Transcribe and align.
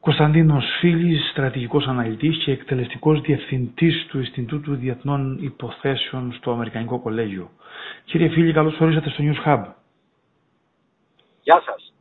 Κωνσταντίνος 0.00 0.64
Φίλης, 0.80 1.28
στρατηγικός 1.30 1.86
αναλυτής 1.86 2.36
και 2.44 2.52
εκτελεστικός 2.52 3.20
διευθυντής 3.20 4.06
του 4.08 4.18
Ινστιτούτου 4.18 4.74
Διεθνών 4.74 5.38
Υποθέσεων 5.40 6.32
στο 6.32 6.50
Αμερικανικό 6.52 6.98
Κολέγιο. 7.00 7.50
Κύριε 8.04 8.28
Φίλη, 8.28 8.52
καλώς 8.52 8.80
ορίσατε 8.80 9.10
στο 9.10 9.22
News 9.24 9.46
Hub. 9.48 9.64
Γεια 11.42 11.62
σας. 11.66 11.92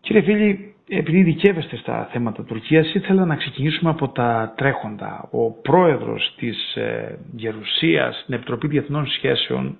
Κύριε 0.00 0.22
Φίλη, 0.22 0.74
επειδή 0.88 1.18
ειδικεύεστε 1.18 1.76
στα 1.76 2.08
θέματα 2.12 2.42
Τουρκίας, 2.44 2.94
ήθελα 2.94 3.24
να 3.24 3.36
ξεκινήσουμε 3.36 3.90
από 3.90 4.08
τα 4.08 4.52
τρέχοντα. 4.56 5.28
Ο 5.30 5.50
πρόεδρος 5.50 6.34
της 6.36 6.74
ε, 6.76 7.18
Γερουσίας 7.36 8.20
στην 8.22 8.34
Επιτροπή 8.34 8.66
Διεθνών 8.68 9.06
Σχέσεων, 9.06 9.76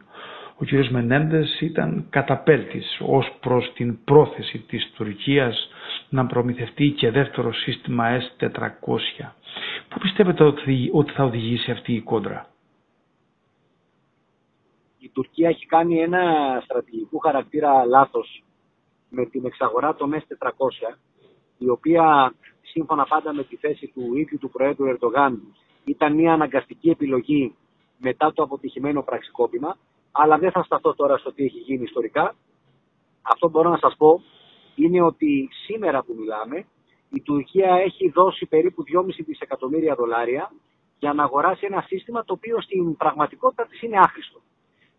ο 0.57 0.65
κ. 0.65 0.91
Μενέντες, 0.91 1.61
ήταν 1.61 2.07
καταπέλτης 2.11 2.99
ως 3.07 3.37
προς 3.41 3.73
την 3.75 3.99
πρόθεση 4.05 4.59
της 4.59 4.91
Τουρκίας 4.97 5.69
να 6.09 6.27
προμηθευτεί 6.27 6.91
και 6.91 7.11
δεύτερο 7.11 7.53
σύστημα 7.53 8.05
S400. 8.21 9.31
Πού 9.89 9.99
πιστεύετε 10.01 10.45
ότι 10.93 11.13
θα 11.13 11.25
οδηγήσει 11.25 11.71
αυτή 11.71 11.93
η 11.95 12.01
κόντρα; 12.01 12.47
Η 14.99 15.09
Τουρκία 15.09 15.49
έχει 15.49 15.67
κάνει 15.67 15.99
ένα 15.99 16.23
στρατηγικό 16.65 17.19
χαρακτήρα 17.19 17.85
λάθος 17.85 18.45
με 19.11 19.27
την 19.27 19.45
εξαγορά 19.45 19.95
των 19.95 20.15
S400, 20.15 20.97
η 21.59 21.69
οποία 21.69 22.35
σύμφωνα 22.63 23.05
πάντα 23.05 23.33
με 23.33 23.45
τη 23.45 23.57
θέση 23.57 23.87
του 23.95 24.17
ίδιου 24.17 24.39
του 24.39 24.51
Προέδρου 24.51 24.87
Ερντογάν 24.87 25.41
ήταν 25.85 26.15
μια 26.15 26.33
αναγκαστική 26.33 26.91
επιλογή 26.91 27.55
μετά 27.99 28.33
το 28.33 28.43
αποτυχημένο 28.43 29.03
πραξικόπημα, 29.03 29.77
αλλά 30.13 30.39
δεν 30.39 30.51
θα 30.51 30.63
σταθώ 30.63 30.95
τώρα 30.95 31.17
στο 31.19 31.33
τι 31.33 31.45
έχει 31.45 31.59
γίνει 31.59 31.83
ιστορικά. 31.83 32.35
Αυτό 33.23 33.49
μπορώ 33.49 33.71
να 33.71 33.79
σας 33.79 33.95
πω 33.97 34.23
είναι 34.77 35.03
ότι 35.03 35.49
σήμερα 35.65 36.03
που 36.03 36.15
μιλάμε 36.19 36.65
η 37.11 37.21
Τουρκία 37.21 37.75
έχει 37.75 38.11
δώσει 38.11 38.47
περίπου 38.47 38.85
2,5 38.95 39.07
δισεκατομμύρια 39.27 39.95
δολάρια 39.95 40.53
για 40.99 41.13
να 41.13 41.23
αγοράσει 41.23 41.67
ένα 41.67 41.85
σύστημα 41.87 42.25
το 42.25 42.33
οποίο 42.33 42.61
στην 42.61 42.97
πραγματικότητα 42.97 43.67
της 43.67 43.83
είναι 43.83 43.99
άχρηστο. 43.99 44.41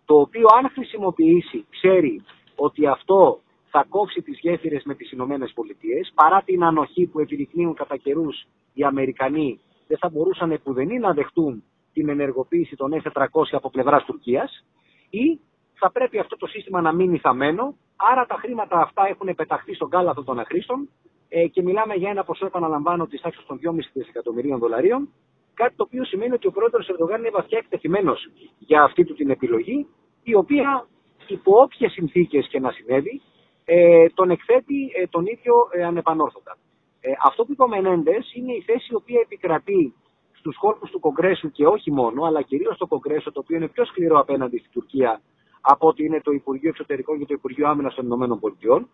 Το 0.05 0.19
οποίο 0.19 0.47
αν 0.57 0.69
χρησιμοποιήσει 0.69 1.65
ξέρει 1.69 2.23
ότι 2.55 2.87
αυτό 2.87 3.39
θα 3.69 3.85
κόψει 3.89 4.21
τις 4.21 4.39
γέφυρες 4.39 4.83
με 4.83 4.95
τις 4.95 5.11
Ηνωμένες 5.11 5.51
Πολιτείες, 5.55 6.11
παρά 6.15 6.41
την 6.45 6.63
ανοχή 6.63 7.05
που 7.05 7.19
επιδεικνύουν 7.19 7.73
κατά 7.73 7.97
καιρούς 7.97 8.47
οι 8.73 8.83
Αμερικανοί 8.83 9.59
δεν 9.87 9.97
θα 9.97 10.09
μπορούσαν 10.09 10.51
επουδενή 10.51 10.99
να 10.99 11.13
δεχτούν 11.13 11.63
την 11.93 12.09
ενεργοποίηση 12.09 12.75
των 12.75 13.01
S400 13.03 13.25
από 13.51 13.69
πλευράς 13.69 14.03
Τουρκίας 14.05 14.65
ή 15.09 15.39
θα 15.73 15.91
πρέπει 15.91 16.19
αυτό 16.19 16.37
το 16.37 16.47
σύστημα 16.47 16.81
να 16.81 16.93
μείνει 16.93 17.17
θαμένο, 17.17 17.75
άρα 17.97 18.25
τα 18.25 18.35
χρήματα 18.35 18.79
αυτά 18.79 19.07
έχουν 19.07 19.35
πεταχθεί 19.35 19.73
στον 19.73 19.89
κάλαθο 19.89 20.23
των 20.23 20.39
αχρήστων 20.39 20.89
ε, 21.29 21.47
και 21.47 21.61
μιλάμε 21.61 21.93
για 21.93 22.09
ένα 22.09 22.23
ποσό, 22.23 22.45
επαναλαμβάνω, 22.45 23.05
της 23.05 23.21
τάξης 23.21 23.45
των 23.45 23.59
2,5 23.63 23.71
δισεκατομμυρίων 23.93 24.59
δολαρίων, 24.59 25.09
κάτι 25.53 25.75
το 25.75 25.83
οποίο 25.83 26.03
σημαίνει 26.05 26.33
ότι 26.33 26.47
ο 26.47 26.51
πρόεδρος 26.51 26.89
Ερντογάν 26.89 27.19
είναι 27.19 27.29
βαθιά 27.29 27.57
εκτεθειμένος 27.57 28.29
για 28.59 28.83
αυτή 28.83 29.03
του 29.05 29.13
την 29.13 29.29
επιλογή, 29.29 29.87
η 30.23 30.35
οποία 30.35 30.87
υπό 31.27 31.61
όποιες 31.61 31.91
συνθήκες 31.91 32.47
και 32.47 32.59
να 32.59 32.71
συνέβη, 32.71 33.21
ε, 33.65 34.05
τον 34.13 34.29
εκθέτει 34.29 34.91
ε, 34.95 35.07
τον 35.07 35.25
ίδιο 35.25 35.53
ε, 35.71 35.83
ανεπανόρθωτα. 35.83 36.57
Ε, 36.99 37.11
αυτό 37.23 37.45
που 37.45 37.51
είπε 37.51 37.63
ο 37.63 37.67
Μενέντες 37.67 38.33
είναι 38.33 38.53
η 38.53 38.61
θέση 38.61 38.87
η 38.91 38.95
οποία 38.95 39.19
επικρατεί 39.23 39.93
στους 40.31 40.55
χώρου 40.57 40.79
του 40.91 40.99
Κογκρέσου 40.99 41.51
και 41.51 41.65
όχι 41.65 41.91
μόνο, 41.91 42.23
αλλά 42.23 42.41
κυρίως 42.41 42.75
στο 42.75 42.87
Κογκρέσο, 42.87 43.31
το 43.31 43.39
οποίο 43.39 43.57
είναι 43.57 43.67
πιο 43.67 43.85
σκληρό 43.85 44.19
απέναντι 44.19 44.57
στην 44.57 44.71
Τουρκία 44.71 45.21
από 45.69 45.87
ότι 45.87 46.03
είναι 46.03 46.21
το 46.21 46.31
Υπουργείο 46.31 46.69
Εξωτερικών 46.69 47.19
και 47.19 47.25
το 47.25 47.33
Υπουργείο 47.33 47.67
Άμυνας 47.67 47.95
των 47.95 48.05
Ηνωμένων 48.05 48.39
Πολιτειών, 48.39 48.89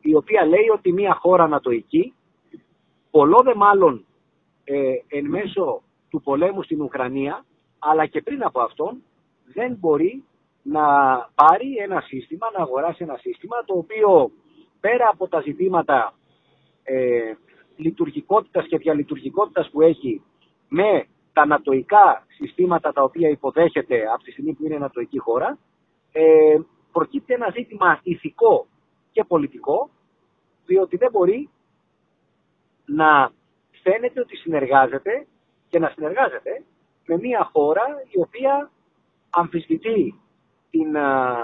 η 0.00 0.14
οποία 0.14 0.46
λέει 0.46 0.68
ότι 0.74 0.92
μια 0.92 1.14
χώρα 1.14 1.44
ανατοϊκή, 1.44 2.14
πολλό 3.10 3.42
δε 3.44 3.54
μάλλον 3.54 4.04
ε, 4.64 4.92
εν 5.08 5.26
μέσω 5.26 5.82
του 6.08 6.20
πολέμου 6.22 6.62
στην 6.62 6.80
Ουκρανία, 6.80 7.44
αλλά 7.78 8.06
και 8.06 8.22
πριν 8.22 8.44
από 8.44 8.60
αυτόν, 8.60 9.02
δεν 9.44 9.76
μπορεί 9.80 10.24
να 10.62 10.84
πάρει 11.34 11.76
ένα 11.76 12.00
σύστημα, 12.00 12.50
να 12.56 12.62
αγοράσει 12.62 13.02
ένα 13.02 13.16
σύστημα, 13.16 13.56
το 13.64 13.74
οποίο 13.74 14.30
πέρα 14.80 15.08
από 15.12 15.28
τα 15.28 15.40
ζητήματα 15.40 16.14
ε, 16.82 17.32
λειτουργικότητας 17.76 18.66
και 18.66 18.78
διαλειτουργικότητας 18.78 19.70
που 19.70 19.80
έχει 19.80 20.22
με 20.68 21.06
τα 21.40 21.46
ανατοϊκά 21.46 22.26
συστήματα 22.28 22.92
τα 22.92 23.02
οποία 23.02 23.28
υποδέχεται 23.28 24.04
από 24.14 24.22
τη 24.22 24.30
στιγμή 24.30 24.52
που 24.52 24.64
είναι 24.64 24.74
ανατοϊκή 24.74 25.18
χώρα, 25.18 25.58
ε, 26.12 26.58
προκύπτει 26.92 27.34
ένα 27.34 27.50
ζήτημα 27.50 28.00
ηθικό 28.02 28.66
και 29.12 29.24
πολιτικό, 29.24 29.90
διότι 30.66 30.96
δεν 30.96 31.10
μπορεί 31.10 31.50
να 32.84 33.32
φαίνεται 33.82 34.20
ότι 34.20 34.36
συνεργάζεται 34.36 35.26
και 35.68 35.78
να 35.78 35.88
συνεργάζεται 35.88 36.62
με 37.06 37.16
μια 37.16 37.48
χώρα 37.52 37.84
η 38.08 38.20
οποία 38.20 38.70
αμφισβητεί 39.30 40.20
την 40.70 40.96
α, 40.96 41.36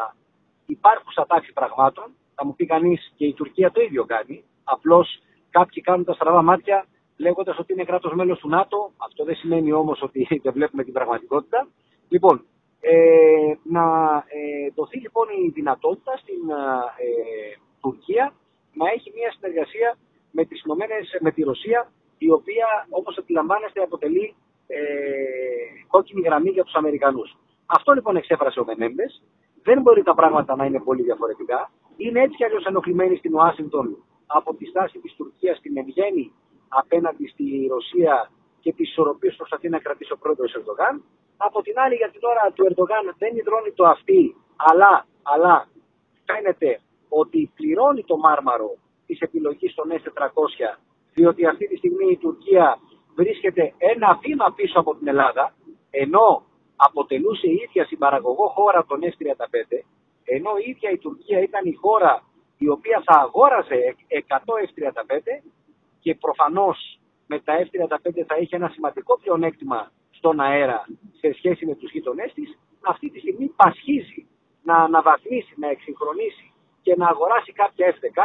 υπάρχουσα 0.67 1.27
τάξη 1.27 1.53
πραγμάτων. 1.53 2.05
Θα 2.35 2.45
μου 2.45 2.55
πει 2.55 2.67
κανείς 2.67 3.13
και 3.17 3.27
η 3.27 3.33
Τουρκία 3.33 3.71
το 3.71 3.81
ίδιο 3.81 4.05
κάνει. 4.05 4.45
Απλώς 4.65 5.23
κάποιοι 5.51 5.83
κάνουν 5.83 6.05
τα 6.05 6.13
στραβά 6.13 6.43
μάτια 6.43 6.87
λέγοντας 7.17 7.59
ότι 7.59 7.73
είναι 7.73 7.85
κράτος 7.85 8.13
μέλος 8.15 8.39
του 8.39 8.49
ΝΑΤΟ. 8.49 8.91
Αυτό 8.97 9.25
δεν 9.25 9.35
σημαίνει 9.35 9.73
όμως 9.73 10.03
ότι 10.03 10.27
δεν 10.43 10.53
βλέπουμε 10.53 10.85
την 10.85 10.93
πραγματικότητα. 10.93 11.69
Λοιπόν, 12.09 12.45
ε, 12.81 13.55
να 13.63 13.85
ε, 14.17 14.71
δοθεί 14.75 14.99
λοιπόν 14.99 15.27
η 15.45 15.49
δυνατότητα 15.49 16.17
στην 16.17 16.51
ε, 16.51 17.57
Τουρκία 17.81 18.33
να 18.73 18.91
έχει 18.91 19.13
μια 19.15 19.31
συνεργασία 19.37 19.97
με, 20.31 20.45
τις 20.45 20.63
Ηνωμένες, 20.65 21.19
με 21.21 21.31
τη 21.31 21.43
Ρωσία, 21.43 21.91
η 22.19 22.31
οποία 22.31 22.67
όπως 22.91 23.19
αντιλαμβάνεστε 23.19 23.83
αποτελεί 23.83 24.35
ε, 24.67 24.79
κόκκινη 25.89 26.21
γραμμή 26.21 26.51
για 26.51 26.65
τους 26.65 26.75
Αμερικανούς. 26.75 27.37
Αυτό 27.67 27.93
λοιπόν 27.93 28.17
εξέφρασε 28.17 28.61
ο 28.61 28.65
Μενέντες. 28.65 29.23
Δεν 29.63 29.81
μπορεί 29.83 30.03
τα 30.03 30.15
πράγματα 30.15 30.57
να 30.57 30.65
είναι 30.65 30.81
πολύ 30.81 31.03
διαφορετικά. 31.03 31.71
Είναι 31.97 32.21
έτσι 32.21 32.37
κι 32.37 32.45
αλλιώς 32.45 32.65
ενοχλημένοι 32.65 33.17
στην 33.17 33.35
Ουάσιγκτον 33.35 34.05
από 34.27 34.55
τη 34.55 34.65
στάση 34.65 34.99
της 34.99 35.15
Τουρκίας 35.17 35.57
στην 35.59 35.77
ευγέννη 35.77 36.33
απέναντι 36.69 37.27
στη 37.27 37.67
Ρωσία 37.71 38.31
και 38.61 38.73
τις 38.73 38.89
ισορροπίες 38.89 39.33
που 39.33 39.39
προσπαθεί 39.39 39.69
να 39.69 39.79
κρατήσει 39.79 40.13
ο 40.13 40.19
πρόεδρος 40.19 40.55
Ερντογάν. 40.55 41.05
Από 41.37 41.63
την 41.63 41.75
άλλη, 41.79 41.95
για 41.95 42.11
την 42.11 42.21
ώρα 42.23 42.53
του 42.55 42.65
Ερντογάν 42.65 43.15
δεν 43.19 43.37
υδρώνει 43.37 43.73
το 43.73 43.85
αυτή, 43.87 44.37
αλλά, 44.57 45.07
αλλά 45.23 45.69
φαίνεται 46.25 46.81
ότι 47.09 47.51
πληρώνει 47.55 48.05
το 48.05 48.17
μάρμαρο 48.17 48.71
της 49.07 49.21
επιλογής 49.21 49.75
των 49.75 49.87
S400, 49.91 50.79
διότι 51.15 51.47
αυτή 51.47 51.69
τη 51.69 51.77
στιγμή 51.77 52.11
η 52.11 52.17
Τουρκία 52.17 52.79
βρίσκεται 53.15 53.75
ένα 53.79 54.19
βήμα 54.23 54.53
πίσω 54.53 54.81
από 54.81 54.95
την 54.97 55.09
Ελλάδα, 55.09 55.55
ενώ 55.91 56.45
αποτελούσε 56.77 57.47
η 57.47 57.61
ίδια 57.65 57.85
συμπαραγωγό 57.87 58.49
χώρα 58.49 58.85
των 58.89 59.01
S35, 59.03 59.85
ενώ 60.25 60.51
η 60.65 60.71
ίδια 60.71 60.91
η 60.91 60.99
Τουρκία 60.99 61.41
ήταν 61.41 61.65
η 61.65 61.75
χώρα 61.75 62.23
η 62.59 62.69
οποία 62.69 63.03
θα 63.07 63.15
αγόρασε 63.21 63.97
100 64.29 64.37
F35 64.67 65.19
και 66.07 66.15
προφανώς 66.27 66.79
με 67.27 67.37
τα 67.47 67.53
F35 67.65 68.07
θα 68.31 68.37
είχε 68.41 68.57
ένα 68.57 68.69
σημαντικό 68.69 69.13
πλεονέκτημα 69.23 69.81
στον 70.19 70.41
αέρα 70.41 70.81
σε 71.21 71.29
σχέση 71.39 71.67
με 71.67 71.75
τους 71.75 71.91
γείτονές 71.93 72.33
της, 72.33 72.59
αυτή 72.81 73.07
τη 73.11 73.19
στιγμή 73.19 73.47
πασχίζει 73.61 74.21
να 74.69 74.77
αναβαθμίσει, 74.87 75.55
να 75.63 75.69
εξυγχρονίσει 75.75 76.47
και 76.85 76.95
να 76.97 77.07
αγοράσει 77.09 77.53
κάποια 77.53 77.87
F16 77.95 78.21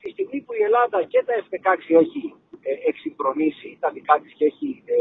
τη 0.00 0.08
στιγμή 0.10 0.38
που 0.44 0.52
η 0.60 0.62
Ελλάδα 0.68 0.98
και 1.12 1.20
τα 1.26 1.32
F16 1.42 1.80
έχει 2.04 2.22
ε, 2.60 2.72
εξυγχρονίσει 2.90 3.70
τα 3.80 3.88
δικά 3.90 4.14
της 4.22 4.32
και 4.38 4.44
έχει 4.44 4.82
ε, 4.94 4.96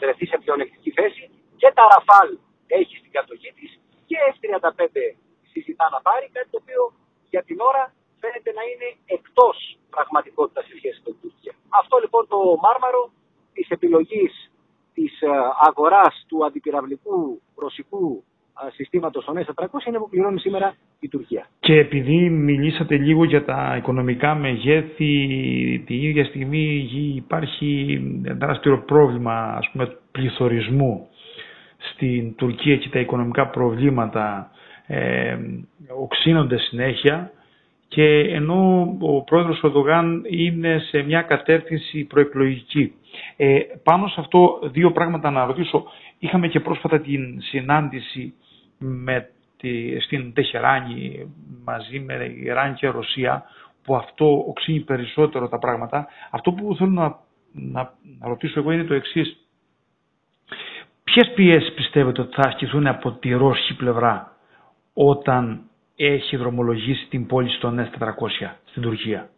βρεθεί 0.00 0.26
σε 0.26 0.36
πλεονεκτική 0.42 0.90
θέση 0.90 1.24
και 1.60 1.72
τα 1.76 1.84
Ραφάλ 1.92 2.28
έχει 2.66 2.94
στην 2.96 3.10
κατοχή 3.16 3.50
της 3.58 3.70
και 4.08 4.16
F35 4.34 4.96
συζητά 5.52 5.86
να 5.94 6.00
πάρει, 6.06 6.26
κάτι 6.32 6.48
το 6.50 6.58
οποίο 6.62 6.82
για 7.32 7.42
την 7.48 7.58
ώρα 7.70 7.84
φαίνεται 8.24 8.50
να 8.58 8.64
είναι 8.70 8.88
εκτός 9.16 9.56
πραγματικότητας 9.94 10.64
σε 10.68 10.74
σχέση 10.80 10.98
με 11.04 11.10
την 11.12 11.20
Τουρκία. 11.24 11.54
Αυτό 11.80 11.94
λοιπόν 12.04 12.22
το 12.32 12.38
μάρμαρο 12.66 13.02
της 13.56 13.66
επιλογής 13.76 14.32
της 14.96 15.12
ε, 15.20 15.28
αγοράς 15.68 16.14
του 16.28 16.38
αντιπυραυλικού 16.46 17.18
ρωσικού 17.64 18.04
ε, 18.62 18.70
συστήματος 18.76 19.24
των 19.24 19.34
S400 19.44 19.86
είναι 19.86 19.98
που 19.98 20.08
πληρώνει 20.08 20.40
σήμερα 20.40 20.68
η 21.00 21.08
Τουρκία. 21.08 21.44
Και 21.60 21.74
επειδή 21.86 22.18
μιλήσατε 22.30 22.94
λίγο 22.96 23.24
για 23.24 23.44
τα 23.44 23.74
οικονομικά 23.78 24.34
μεγέθη, 24.34 25.12
την 25.86 26.02
ίδια 26.08 26.24
στιγμή 26.24 26.64
υπάρχει 27.16 27.70
τεράστιο 28.38 28.82
πρόβλημα 28.86 29.34
ας 29.60 29.68
πούμε, 29.72 29.98
πληθωρισμού 30.12 31.08
στην 31.78 32.34
Τουρκία 32.34 32.76
και 32.76 32.88
τα 32.88 32.98
οικονομικά 32.98 33.46
προβλήματα 33.48 34.50
ε, 34.86 35.36
οξύνονται 35.98 36.58
συνέχεια 36.58 37.32
και 37.88 38.18
ενώ 38.18 38.80
ο 39.00 39.22
πρόεδρος 39.22 39.62
Οδογάν 39.62 40.22
είναι 40.28 40.78
σε 40.78 41.02
μια 41.02 41.22
κατεύθυνση 41.22 42.04
προεκλογική. 42.04 42.92
Ε, 43.36 43.58
πάνω 43.82 44.06
σε 44.08 44.20
αυτό 44.20 44.58
δύο 44.62 44.92
πράγματα 44.92 45.30
να 45.30 45.44
ρωτήσω. 45.44 45.84
Είχαμε 46.18 46.48
και 46.48 46.60
πρόσφατα 46.60 47.00
την 47.00 47.40
συνάντηση 47.42 48.34
με 48.78 49.28
τη, 49.56 50.00
στην 50.00 50.32
Τεχεράνη 50.32 51.32
μαζί 51.64 52.00
με 52.00 52.32
Ιράν 52.42 52.74
και 52.74 52.88
Ρωσία 52.88 53.42
που 53.84 53.96
αυτό 53.96 54.44
οξύνει 54.48 54.80
περισσότερο 54.80 55.48
τα 55.48 55.58
πράγματα. 55.58 56.06
Αυτό 56.30 56.52
που 56.52 56.74
θέλω 56.76 56.90
να, 56.90 57.18
να, 57.52 57.92
να 58.18 58.28
ρωτήσω 58.28 58.60
εγώ 58.60 58.70
είναι 58.72 58.84
το 58.84 58.94
εξής. 58.94 59.36
Ποιες 61.04 61.32
πιέσεις 61.34 61.72
πιστεύετε 61.72 62.20
ότι 62.20 62.34
θα 62.34 62.48
ασκηθούν 62.48 62.86
από 62.86 63.10
τη 63.12 63.32
Ρώσικη 63.32 63.74
πλευρά 63.76 64.36
όταν 64.94 65.60
έχει 65.96 66.36
δρομολογήσει 66.36 67.08
την 67.08 67.26
πόλη 67.26 67.48
στον 67.48 67.78
S400 67.78 68.54
στην 68.64 68.82
Τουρκία. 68.82 69.30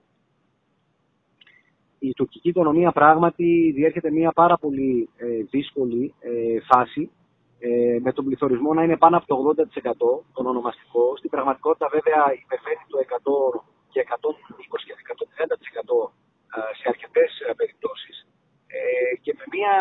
Η 1.99 2.13
τουρκική 2.13 2.49
οικονομία 2.49 2.93
πράγματι 2.93 3.73
διέρχεται 3.75 4.11
μια 4.11 4.33
πάρα 4.33 4.57
πολύ 4.59 5.09
ε, 5.17 5.27
δύσκολη 5.51 6.15
ε, 6.21 6.61
φάση 6.61 7.11
ε, 7.59 7.99
με 8.01 8.13
τον 8.13 8.25
πληθωρισμό 8.25 8.75
να 8.75 8.83
είναι 8.83 8.97
πάνω 8.97 9.17
από 9.17 9.27
το 9.27 9.37
80% 9.83 9.93
τον 10.35 10.47
ονομαστικό. 10.47 11.17
Στην 11.17 11.31
πραγματικότητα 11.31 11.89
βέβαια 11.89 12.23
υπερβαίνει 12.43 12.85
το 12.93 12.99
100 13.57 13.61
και 13.93 14.01
120 14.09 14.79
και 14.87 14.95
130% 16.05 16.11
σε 16.79 16.85
αρκετές 16.93 17.31
περιπτώσεις 17.57 18.27
και 19.23 19.35
με 19.39 19.45
μια 19.55 19.75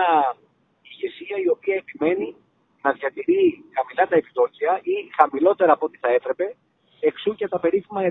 ηγεσία 0.92 1.38
η 1.45 1.50
οποία 1.56 1.75
επιμένει 1.75 2.36
να 2.85 2.91
διατηρεί 2.91 3.63
χαμηλά 3.75 4.03
τα 4.09 4.15
επιτόκια 4.15 4.79
ή 4.83 4.95
χαμηλότερα 5.17 5.71
από 5.73 5.85
ό,τι 5.85 5.97
θα 5.97 6.09
έπρεπε, 6.17 6.55
εξού 6.99 7.35
και 7.35 7.47
τα 7.47 7.59
περίφημα 7.59 8.01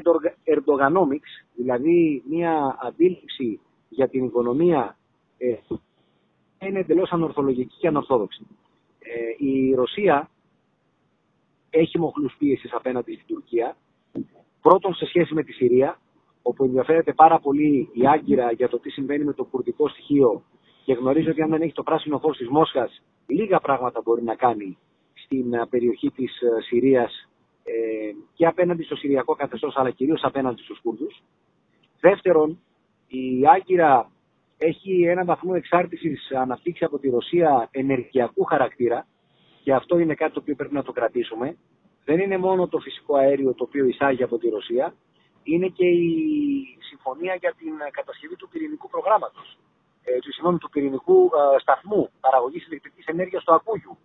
erdoganomics, 0.55 1.33
δηλαδή 1.55 2.23
μια 2.29 2.79
αντίληψη 2.81 3.61
για 3.89 4.09
την 4.09 4.25
οικονομία 4.25 4.97
ε, 5.39 5.55
είναι 6.67 6.79
εντελώς 6.79 7.11
ανορθολογική 7.13 7.77
και 7.79 7.89
ανορθόδοξη. 7.89 8.47
Ε, 8.99 9.45
η 9.47 9.75
Ρωσία 9.75 10.31
έχει 11.71 11.99
μοχλούς 11.99 12.35
πίεσης 12.39 12.73
απέναντι 12.73 13.15
στην 13.15 13.27
Τουρκία, 13.27 13.77
πρώτον 14.63 14.95
σε 14.95 15.07
σχέση 15.07 15.35
με 15.35 15.43
τη 15.43 15.53
Συρία, 15.53 15.99
όπου 16.43 16.65
ενδιαφέρεται 16.65 17.13
πάρα 17.13 17.39
πολύ 17.39 17.89
η 17.93 18.07
Άγκυρα 18.07 18.53
για 18.53 18.69
το 18.69 18.79
τι 18.79 18.91
συμβαίνει 18.91 19.25
με 19.25 19.33
το 19.33 19.45
κουρδικό 19.45 19.89
στοιχείο 19.89 20.43
και 20.85 20.93
γνωρίζει 20.93 21.29
ότι 21.29 21.43
αν 21.43 21.51
δεν 21.51 21.63
έχει 21.63 21.73
το 21.73 21.83
πράσινο 21.83 22.19
φως 22.19 22.37
της 22.37 22.49
Μόσχας, 22.49 23.03
λίγα 23.27 23.61
πράγματα 23.61 24.01
μπορεί 24.05 24.23
να 24.23 24.35
κάνει 24.35 24.79
στην 25.15 25.55
ε, 25.55 25.67
περιοχή 25.71 26.11
της 26.11 26.41
ε, 26.41 26.63
Συρίας 26.63 27.29
ε, 27.65 27.73
και 28.35 28.47
απέναντι 28.47 28.83
στο 28.83 28.97
Συριακό 28.97 29.35
καθεστώς, 29.35 29.77
αλλά 29.77 29.91
κυρίως 29.91 30.25
απέναντι 30.25 30.63
στους 30.63 30.81
Κούρδους. 30.81 31.23
Δεύτερον, 32.01 32.59
η 33.09 33.47
Άγκυρα 33.55 34.11
έχει 34.59 35.03
έναν 35.03 35.27
βαθμό 35.27 35.53
εξάρτησης 35.57 36.31
αναπτύξει 36.31 36.85
από 36.85 36.99
τη 36.99 37.09
Ρωσία 37.09 37.69
ενεργειακού 37.71 38.45
χαρακτήρα 38.45 39.07
και 39.63 39.73
αυτό 39.73 39.99
είναι 39.99 40.15
κάτι 40.15 40.33
το 40.33 40.41
οποίο 40.41 40.55
πρέπει 40.55 40.75
να 40.75 40.83
το 40.83 40.93
κρατήσουμε. 40.93 41.57
Δεν 42.05 42.21
είναι 42.21 42.39
μόνο 42.39 42.69
το 42.69 42.79
φυσικό 42.79 43.17
αέριο 43.17 43.55
το 43.55 43.65
οποίο 43.65 43.85
εισάγει 43.85 44.23
από 44.23 44.39
τη 44.39 44.49
Ρωσία, 44.49 44.95
είναι 45.43 45.69
και 45.69 45.87
η 45.87 46.11
συμφωνία 46.89 47.35
για 47.35 47.55
την 47.59 47.73
κατασκευή 47.91 48.37
του 48.37 48.49
πυρηνικού 48.49 48.89
προγράμματος 48.89 49.59
ε, 50.05 50.19
του, 50.19 50.33
συγγνώμη, 50.33 50.59
του 50.59 50.71
πυρηνικού 50.71 51.25
ε, 51.25 51.59
σταθμού 51.61 52.11
παραγωγής 52.21 52.67
ηλεκτρικής 52.67 53.07
ενέργειας 53.07 53.43
στο 53.43 53.55
Ακούγιου, 53.55 53.97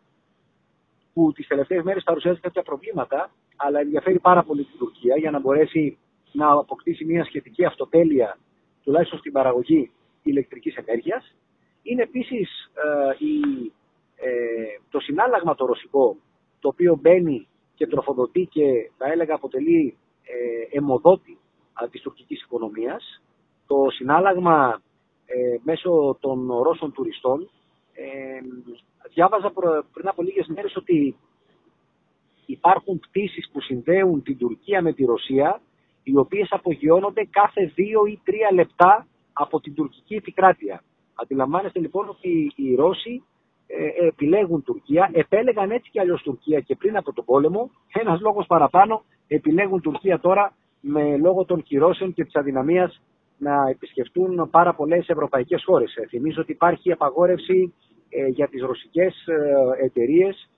που 1.13 1.31
τις 1.31 1.47
τελευταίες 1.47 1.83
μέρες 1.83 2.03
παρουσιάζει 2.03 2.39
κάποια 2.39 2.63
προβλήματα, 2.63 3.31
αλλά 3.55 3.79
ενδιαφέρει 3.79 4.19
πάρα 4.19 4.43
πολύ 4.43 4.63
την 4.63 4.77
Τουρκία 4.77 5.17
για 5.17 5.31
να 5.31 5.39
μπορέσει 5.39 5.97
να 6.31 6.51
αποκτήσει 6.51 7.05
μια 7.05 7.25
σχετική 7.25 7.65
αυτοτέλεια, 7.65 8.37
τουλάχιστον 8.83 9.19
στην 9.19 9.31
παραγωγή 9.31 9.91
ηλεκτρικής 10.23 10.75
ενέργειας. 10.75 11.35
Είναι 11.81 12.01
επίσης 12.01 12.71
ε, 12.73 13.25
ε, 14.15 14.79
το 14.89 14.99
συνάλλαγμα 14.99 15.55
το 15.55 15.65
ρωσικό, 15.65 16.17
το 16.59 16.67
οποίο 16.67 16.97
μπαίνει 17.01 17.47
και 17.75 17.87
τροφοδοτεί 17.87 18.47
και 18.51 18.91
θα 18.97 19.11
έλεγα 19.11 19.35
αποτελεί 19.35 19.97
ε, 20.23 20.77
αιμοδότη 20.77 21.37
της 21.91 22.01
τουρκικής 22.01 22.41
οικονομίας. 22.41 23.21
Το 23.67 23.75
συνάλλαγμα 23.89 24.73
ε, 24.73 24.88
μέσω 25.63 26.17
των 26.19 26.61
Ρώσων 26.61 26.91
τουριστών. 26.93 27.49
Ε, 27.93 28.39
διάβαζα 29.13 29.51
πριν 29.93 30.07
από 30.07 30.21
λίγες 30.23 30.47
μέρες 30.47 30.75
ότι 30.75 31.15
υπάρχουν 32.45 32.99
πτήσεις 32.99 33.49
που 33.51 33.61
συνδέουν 33.61 34.23
την 34.23 34.37
Τουρκία 34.37 34.81
με 34.81 34.93
τη 34.93 35.05
Ρωσία, 35.05 35.61
οι 36.03 36.17
οποίες 36.17 36.47
απογειώνονται 36.51 37.27
κάθε 37.29 37.71
δύο 37.75 38.05
ή 38.05 38.19
τρία 38.23 38.53
λεπτά 38.53 39.07
από 39.33 39.59
την 39.59 39.73
τουρκική 39.73 40.15
επικράτεια. 40.15 40.83
Αντιλαμβάνεστε 41.15 41.79
λοιπόν 41.79 42.09
ότι 42.09 42.51
οι 42.55 42.75
Ρώσοι 42.75 43.23
ε, 43.67 44.05
επιλέγουν 44.07 44.63
Τουρκία, 44.63 45.09
επέλεγαν 45.13 45.71
έτσι 45.71 45.89
και 45.91 45.99
αλλιώς 45.99 46.21
Τουρκία 46.21 46.59
και 46.59 46.75
πριν 46.75 46.97
από 46.97 47.13
τον 47.13 47.25
πόλεμο, 47.25 47.71
ένας 47.93 48.19
λόγος 48.21 48.45
παραπάνω 48.45 49.03
επιλέγουν 49.27 49.81
Τουρκία 49.81 50.19
τώρα 50.19 50.53
με 50.81 51.17
λόγω 51.17 51.45
των 51.45 51.63
κυρώσεων 51.63 52.13
και 52.13 52.23
της 52.23 52.35
αδυναμίας 52.35 53.01
να 53.39 53.69
επισκεφτούν 53.69 54.49
πάρα 54.51 54.73
πολλές 54.73 55.07
ευρωπαϊκές 55.07 55.63
χώρες. 55.65 55.95
Ε, 55.95 56.05
θυμίζω 56.07 56.41
ότι 56.41 56.51
υπάρχει 56.51 56.91
απαγόρευση 56.91 57.73
ε, 58.09 58.27
για 58.27 58.47
τις 58.47 58.61
ρωσικές 58.61 59.25
ε, 59.27 59.83
εταιρείες 59.85 60.49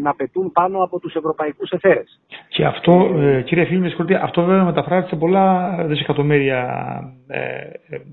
να 0.00 0.14
πετούν 0.14 0.52
πάνω 0.52 0.82
από 0.82 1.00
τους 1.00 1.14
ευρωπαϊκούς 1.14 1.70
εθέρες. 1.70 2.20
Και 2.48 2.64
αυτό, 2.64 3.10
κύριε 3.44 3.64
Φίλη, 3.64 3.78
με 3.78 4.14
αυτό 4.22 4.44
βέβαια 4.44 4.64
μεταφράζεται 4.64 5.08
σε 5.08 5.16
πολλά 5.16 5.76
δισεκατομμύρια 5.86 6.62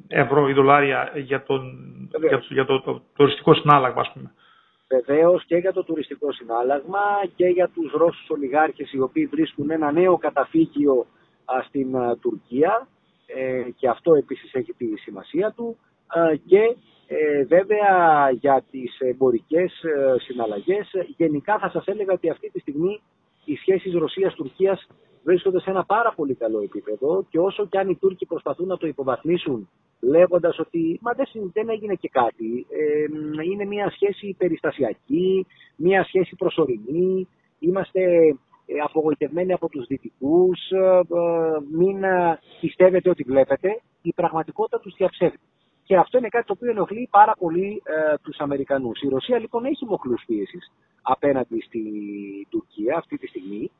ευρώ 0.08 0.50
ή 0.50 0.54
δολάρια 0.54 1.12
για, 1.16 1.44
τον, 1.44 1.62
για, 2.20 2.40
το, 2.40 2.46
για 2.50 2.66
το, 2.66 2.82
το, 2.82 3.02
τουριστικό 3.16 3.54
συνάλλαγμα, 3.54 4.02
ας 4.02 4.12
πούμε. 4.14 4.32
Βεβαίως 4.88 5.46
και 5.46 5.56
για 5.56 5.74
το 5.74 5.84
τουριστικό 5.84 6.32
συνάλλαγμα 6.32 7.00
και 7.36 7.46
για 7.46 7.70
τους 7.74 7.92
Ρώσους 7.92 8.30
ολιγάρχες 8.30 8.92
οι 8.94 9.00
οποίοι 9.00 9.26
βρίσκουν 9.26 9.72
ένα 9.72 9.92
νέο 9.92 10.18
καταφύγιο 10.18 11.06
στην 11.68 11.88
Τουρκία 12.22 12.88
ε, 13.26 13.70
και 13.76 13.90
αυτό 13.90 14.14
επίσης 14.14 14.54
έχει 14.54 14.74
τη 14.74 14.98
σημασία 14.98 15.54
του. 15.56 15.78
Ε, 16.32 16.36
και 16.36 16.76
ε, 17.08 17.44
βέβαια 17.44 18.30
για 18.32 18.64
τις 18.72 19.00
εμπορικές 19.00 19.82
συναλλαγές 20.18 20.92
γενικά 21.18 21.60
θα 21.60 21.70
σας 21.70 21.86
έλεγα 21.86 22.14
ότι 22.14 22.30
αυτή 22.30 22.50
τη 22.52 22.60
στιγμή 22.60 23.02
οι 23.46 23.56
σχέσεις 23.56 23.94
Ρωσίας-Τουρκίας 23.94 24.88
βρίσκονται 25.24 25.60
σε 25.60 25.70
ένα 25.70 25.86
πάρα 25.86 26.14
πολύ 26.16 26.36
καλό 26.36 26.62
επίπεδο 26.62 27.26
και 27.30 27.40
όσο 27.40 27.68
και 27.68 27.78
αν 27.78 27.90
οι 27.90 27.96
Τούρκοι 27.96 28.26
προσπαθούν 28.26 28.68
να 28.68 28.78
το 28.78 28.88
υποβαθμίσουν 28.88 29.70
λέγοντας 30.00 30.60
ότι 30.60 31.00
μα 31.02 31.12
δεν, 31.12 31.28
δεν 31.54 31.70
έγινε 31.70 31.96
και 31.96 32.10
κάτι, 32.10 32.66
είναι 33.52 33.66
μια 33.66 33.90
σχέση 33.90 34.36
περιστασιακή, 34.38 35.46
μια 35.76 36.04
σχέση 36.04 36.36
προσωρινή, 36.36 37.28
είμαστε 37.60 38.02
ε, 38.02 38.36
απογοητευμένοι 38.84 39.54
από 39.54 39.70
τους 39.70 39.86
δυτικούς, 39.88 40.70
ε, 40.70 40.78
ε, 40.78 41.02
μην 41.72 41.98
πιστεύετε 42.60 43.10
ότι 43.10 43.24
βλέπετε, 43.24 43.82
η 44.02 44.14
πραγματικότητα 44.14 44.80
τους 44.80 44.94
διαψεύδει. 44.98 45.40
Και 45.84 45.98
αυτό 45.98 46.18
είναι 46.18 46.28
κάτι 46.28 46.46
το 46.46 46.54
οποίο 46.58 46.72
ενοχλεί 46.72 47.08
πάρα 47.12 47.34
πολύ 47.40 47.82
ε, 47.86 48.16
τους 48.22 48.38
Αμερικανούς. 48.38 49.02
Η 49.02 49.08
Ρωσία 49.08 49.40
λοιπόν 49.40 49.66
έχει 49.66 49.86
μοχλούς 49.86 50.24
πίεσης 50.28 50.72
απέναντι 51.02 51.62
στη 51.62 51.82
Τουρκία 52.50 52.98
αυτή 52.98 53.18
τη 53.18 53.28
στιγμή 53.28 53.72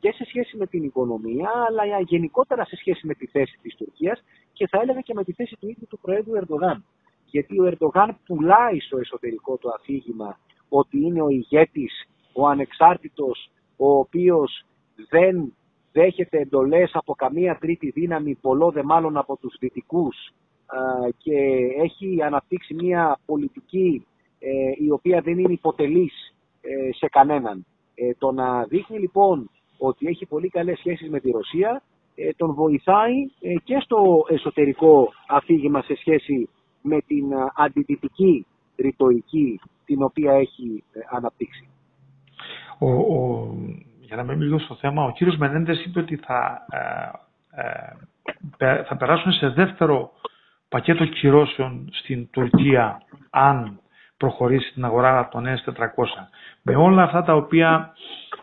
και 0.00 0.12
σε 0.12 0.24
σχέση 0.24 0.56
με 0.56 0.66
την 0.66 0.82
οικονομία, 0.82 1.50
αλλά 1.68 2.00
γενικότερα 2.00 2.64
σε 2.64 2.76
σχέση 2.76 3.06
με 3.06 3.14
τη 3.14 3.26
θέση 3.26 3.58
της 3.62 3.76
Τουρκίας 3.76 4.22
και 4.52 4.66
θα 4.66 4.80
έλεγα 4.80 5.00
και 5.00 5.14
με 5.14 5.24
τη 5.24 5.32
θέση 5.32 5.56
του 5.60 5.68
ίδιου 5.68 5.86
του 5.88 5.98
Προέδρου 5.98 6.34
Ερντογάν. 6.34 6.84
Γιατί 7.30 7.60
ο 7.60 7.64
Ερντογάν 7.64 8.16
πουλάει 8.26 8.80
στο 8.80 8.98
εσωτερικό 8.98 9.56
του 9.56 9.70
αφήγημα 9.74 10.38
ότι 10.68 11.00
είναι 11.00 11.22
ο 11.22 11.28
ηγέτης, 11.28 12.08
ο 12.32 12.46
ανεξάρτητος 12.46 13.50
ο 13.78 13.98
οποίος 13.98 14.64
δεν 15.08 15.52
δέχεται 15.92 16.38
εντολές 16.38 16.90
από 16.94 17.14
καμία 17.14 17.58
τρίτη 17.60 17.90
δύναμη, 17.90 18.34
πολλό 18.34 18.70
δε 18.70 18.82
μάλλον 18.82 19.16
από 19.16 19.36
τους 19.36 19.56
δυτικούς 19.58 20.32
και 21.18 21.36
έχει 21.82 22.22
αναπτύξει 22.22 22.74
μια 22.74 23.18
πολιτική 23.26 24.06
ε, 24.38 24.84
η 24.84 24.90
οποία 24.90 25.20
δεν 25.20 25.38
είναι 25.38 25.52
υποτελής 25.52 26.34
ε, 26.60 26.92
σε 26.92 27.08
κανέναν. 27.08 27.66
Ε, 27.94 28.10
το 28.18 28.32
να 28.32 28.64
δείχνει 28.64 28.98
λοιπόν 28.98 29.50
ότι 29.78 30.06
έχει 30.06 30.26
πολύ 30.26 30.48
καλές 30.48 30.78
σχέσεις 30.78 31.08
με 31.10 31.20
τη 31.20 31.30
Ρωσία 31.30 31.82
τον 32.36 32.54
βοηθάει 32.54 33.26
και 33.64 33.80
στο 33.80 34.24
εσωτερικό 34.28 35.08
αφήγημα 35.28 35.82
σε 35.82 35.94
σχέση 35.96 36.48
με 36.82 37.00
την 37.06 37.24
αντιδυτική 37.56 38.46
ρητορική 38.76 39.60
την 39.84 40.02
οποία 40.02 40.32
έχει 40.32 40.84
αναπτύξει 41.10 41.68
ο, 42.78 42.88
ο, 42.90 43.48
για 44.00 44.16
να 44.16 44.22
μην 44.22 44.40
λίγο 44.40 44.58
στο 44.58 44.74
θέμα, 44.74 45.04
ο 45.04 45.12
κύριος 45.12 45.36
Μενέντες 45.36 45.84
είπε 45.84 46.00
ότι 46.00 46.16
θα, 46.16 46.66
ε, 48.58 48.66
ε, 48.66 48.82
θα 48.82 48.96
περάσουν 48.96 49.32
σε 49.32 49.48
δεύτερο 49.48 50.10
πακέτο 50.68 51.04
κυρώσεων 51.04 51.88
στην 51.92 52.28
Τουρκία 52.30 53.02
αν 53.30 53.80
προχωρήσει 54.16 54.72
την 54.72 54.84
αγορά 54.84 55.28
των 55.30 55.44
S400. 55.46 56.04
Με 56.62 56.76
όλα 56.76 57.02
αυτά 57.02 57.22
τα 57.22 57.34
οποία 57.34 57.92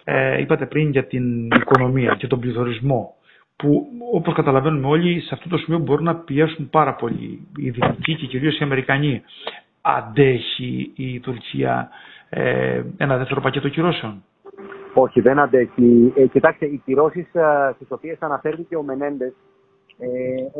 ε, 0.03 0.41
είπατε 0.41 0.65
πριν 0.65 0.89
για 0.89 1.05
την 1.07 1.45
οικονομία 1.51 2.15
και 2.15 2.27
τον 2.27 2.39
πληθωρισμό 2.39 3.13
που 3.55 3.87
όπως 4.13 4.33
καταλαβαίνουμε 4.33 4.87
όλοι 4.87 5.21
σε 5.21 5.29
αυτό 5.33 5.49
το 5.49 5.57
σημείο 5.57 5.79
μπορούν 5.79 6.03
να 6.03 6.15
πιέσουν 6.15 6.69
πάρα 6.69 6.93
πολύ 6.95 7.47
οι 7.57 7.69
δυτικοί 7.69 8.15
και 8.15 8.25
κυρίως 8.25 8.59
οι 8.59 8.63
Αμερικανοί. 8.63 9.21
Αντέχει 9.81 10.91
η 10.95 11.19
Τουρκία 11.19 11.89
ε, 12.37 12.83
ένα 12.97 13.17
δεύτερο 13.17 13.41
πακέτο 13.41 13.69
κυρώσεων. 13.69 14.23
Όχι, 14.93 15.21
δεν 15.21 15.39
αντέχει. 15.39 16.13
Ε, 16.15 16.27
κοιτάξτε, 16.27 16.65
οι 16.65 16.81
κυρώσεις 16.85 17.35
ε, 17.35 17.71
στις 17.75 17.91
οποίες 17.91 18.17
αναφέρθηκε 18.19 18.75
ο 18.75 18.83
Μενέντες 18.83 19.33
ε, 19.97 20.07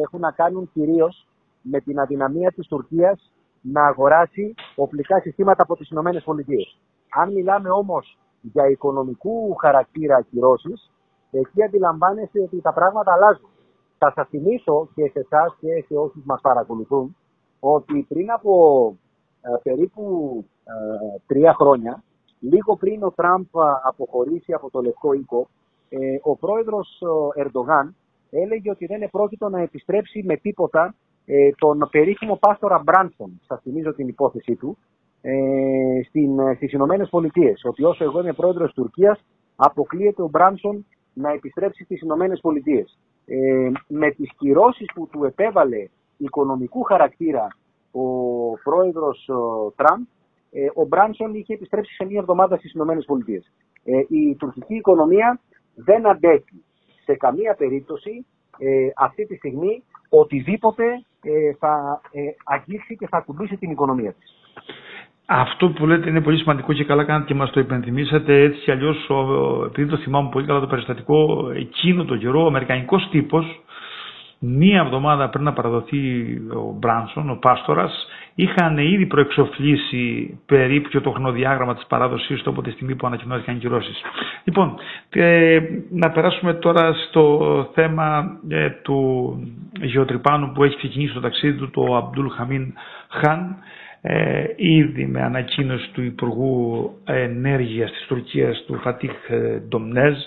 έχουν 0.04 0.20
να 0.20 0.32
κάνουν 0.32 0.70
κυρίως 0.74 1.28
με 1.62 1.80
την 1.80 2.00
αδυναμία 2.00 2.52
της 2.52 2.68
Τουρκίας 2.68 3.34
να 3.62 3.86
αγοράσει 3.86 4.54
οπλικά 4.76 5.20
συστήματα 5.20 5.62
από 5.62 5.76
τις 5.76 5.90
Ηνωμένες 5.90 6.24
Πολιτείες. 6.24 6.78
Αν 7.16 7.32
μιλάμε 7.32 7.70
όμως 7.70 8.18
για 8.42 8.68
οικονομικού 8.70 9.56
χαρακτήρα 9.56 10.16
ακυρώσεις, 10.16 10.92
εκεί 11.32 11.64
αντιλαμβάνεστε 11.64 12.42
ότι 12.42 12.62
τα 12.62 12.74
πράγματα 12.74 13.14
αλλάζουν. 13.14 13.50
Θα 13.98 14.12
σας 14.16 14.28
θυμίσω 14.28 14.90
και 14.96 15.10
σε 15.14 15.20
εσάς 15.20 15.56
και 15.60 15.84
σε 15.88 15.94
όσους 15.94 16.24
μας 16.26 16.42
παρακολουθούν 16.42 17.16
ότι 17.60 18.06
πριν 18.10 18.32
από 18.32 18.54
ε, 18.88 19.05
περίπου 19.64 20.46
ε, 20.64 21.18
τρία 21.28 21.54
χρόνια, 21.54 22.04
λίγο 22.40 22.76
πριν 22.76 23.04
ο 23.04 23.12
Τραμπ 23.12 23.46
αποχωρήσει 23.84 24.54
από 24.54 24.70
το 24.70 24.82
Λευκό 24.82 25.14
Οίκο, 25.14 25.48
ε, 25.90 25.98
ο 26.22 26.36
πρόεδρος 26.36 27.02
Ερντογάν 27.36 27.96
έλεγε 28.30 28.70
ότι 28.70 28.86
δεν 28.86 29.02
επρόκειτο 29.02 29.50
να 29.50 29.62
επιστρέψει 29.62 30.24
με 30.24 30.38
τίποτα 30.38 30.96
ε, 31.26 31.52
τον 31.58 31.88
περίφημο 31.92 32.36
Πάστορα 32.36 32.82
Μπράνσον, 32.84 33.42
σας 33.48 33.62
θυμίζω 33.62 33.94
την 33.94 34.08
υπόθεσή 34.08 34.56
του, 34.56 34.78
ε, 35.22 35.34
στην, 36.08 36.56
στις 36.56 36.72
Ηνωμένες 36.72 37.10
Πολιτείες. 37.10 37.62
Ότι 37.64 37.84
όσο 37.84 38.04
εγώ 38.04 38.20
είμαι 38.20 38.34
πρόεδρος 38.34 38.66
της 38.66 38.76
Τουρκίας, 38.76 39.20
αποκλείεται 39.56 40.22
ο 40.22 40.28
Μπράνσον 40.28 40.86
να 41.14 41.32
επιστρέψει 41.32 41.84
στις 41.84 42.02
Ηνωμένες 42.02 42.40
Πολιτείες. 42.40 42.98
Ε, 43.26 43.72
με 43.88 44.12
τις 44.12 44.32
κυρώσεις 44.38 44.88
που 44.94 45.08
του 45.12 45.24
επέβαλε 45.24 45.88
οικονομικού 46.18 46.84
χαρακτήρα 46.84 47.48
ο 47.96 48.08
πρόεδρος 48.64 49.30
Τραμπ, 49.76 50.02
ε, 50.52 50.68
ο 50.74 50.86
Μπράνσον 50.86 51.34
είχε 51.34 51.54
επιστρέψει 51.54 51.94
σε 51.94 52.06
μία 52.06 52.20
εβδομάδα 52.20 52.58
στις 52.58 52.74
Ηνωμένες 52.74 53.06
Πολιτείες. 53.06 53.52
Ε, 53.84 54.00
η 54.08 54.36
τουρκική 54.36 54.76
οικονομία 54.76 55.40
δεν 55.76 56.08
αντέχει 56.08 56.64
σε 57.04 57.16
καμία 57.16 57.56
περίπτωση 57.56 58.26
ε, 58.58 58.88
αυτή 58.96 59.26
τη 59.26 59.36
στιγμή 59.36 59.84
οτιδήποτε 60.10 60.84
ε, 61.24 61.54
θα 61.60 62.02
ε, 62.12 62.22
αγγίξει 62.46 62.96
και 62.96 63.08
θα 63.08 63.18
ακουμπήσει 63.18 63.58
την 63.58 63.72
οικονομία 63.72 64.14
της. 64.14 64.34
Αυτό 65.26 65.70
που 65.70 65.86
λέτε 65.86 66.10
είναι 66.10 66.22
πολύ 66.22 66.38
σημαντικό 66.38 66.74
και 66.74 66.84
καλά 66.84 67.04
κάνετε 67.04 67.28
και 67.28 67.34
μας 67.34 67.52
το 67.52 67.60
υπενθυμίσατε 67.60 68.42
έτσι 68.42 68.60
κι 68.60 68.72
αλλιώς 68.72 69.10
επειδή 69.66 69.90
το 69.90 69.98
θυμάμαι 69.98 70.30
πολύ 70.32 70.46
καλά 70.46 70.60
το 70.60 70.68
περιστατικό 70.68 71.50
εκείνο 71.56 72.06
το 72.06 72.18
καιρό 72.18 72.44
ο 72.44 72.48
Αμερικανικός 72.48 73.08
τύπος 73.12 73.64
μία 74.40 74.82
εβδομάδα 74.86 75.30
πριν 75.30 75.44
να 75.44 75.54
παραδοθεί 75.54 75.98
ο 76.56 76.76
Μπράνσον, 76.80 77.30
ο 77.30 77.36
Πάστορας, 77.36 78.08
είχαν 78.36 78.78
ήδη 78.78 79.06
προεξοφλήσει 79.06 80.38
περίπου 80.46 80.90
και 80.90 81.00
το 81.00 81.12
χρονοδιάγραμμα 81.12 81.74
της 81.76 81.86
παράδοσής 81.86 82.42
του 82.42 82.50
από 82.50 82.62
τη 82.62 82.72
στιγμή 82.72 82.96
που 82.96 83.08
ανακοινώθηκαν 83.08 83.56
οι 83.56 83.60
κυρώσεις. 83.60 84.02
Λοιπόν, 84.44 84.76
ε, 85.10 85.60
να 85.90 86.10
περάσουμε 86.12 86.54
τώρα 86.54 86.94
στο 86.94 87.40
θέμα 87.74 88.38
ε, 88.50 88.70
του 88.70 89.40
γεωτρυπάνου 89.82 90.52
που 90.52 90.64
έχει 90.64 90.78
ξεκινήσει 90.78 91.14
το 91.14 91.20
ταξίδι 91.20 91.58
του, 91.58 91.70
το 91.70 91.96
Αμπτούλ 91.96 92.28
Χαμίν 92.30 92.74
Χαν, 93.10 93.56
ε, 94.02 94.44
ήδη 94.56 95.06
με 95.06 95.22
ανακοίνωση 95.22 95.90
του 95.94 96.02
Υπουργού 96.02 96.92
Ενέργειας 97.06 97.92
της 97.92 98.06
Τουρκίας, 98.08 98.64
του 98.68 98.80
Φατίχ 98.82 99.12
Ντομνέζ, 99.68 100.18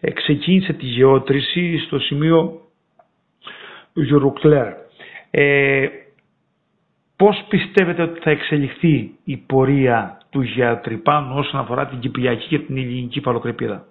ε, 0.00 0.10
ξεκίνησε 0.10 0.72
τη 0.72 0.86
γεώτρηση 0.86 1.78
στο 1.78 1.98
σημείο 1.98 2.60
Γιουρουκλέρ. 4.02 4.72
Ε, 5.30 5.88
πώς 7.16 7.44
πιστεύετε 7.48 8.02
ότι 8.02 8.20
θα 8.20 8.30
εξελιχθεί 8.30 9.14
η 9.24 9.36
πορεία 9.36 10.20
του 10.30 10.42
γεωτρυπάνου 10.42 11.34
όσον 11.36 11.60
αφορά 11.60 11.86
την 11.86 11.98
Κυπριακή 11.98 12.46
και 12.48 12.58
την 12.58 12.76
Ελληνική 12.76 13.20
Παλοκρηπίδα. 13.20 13.86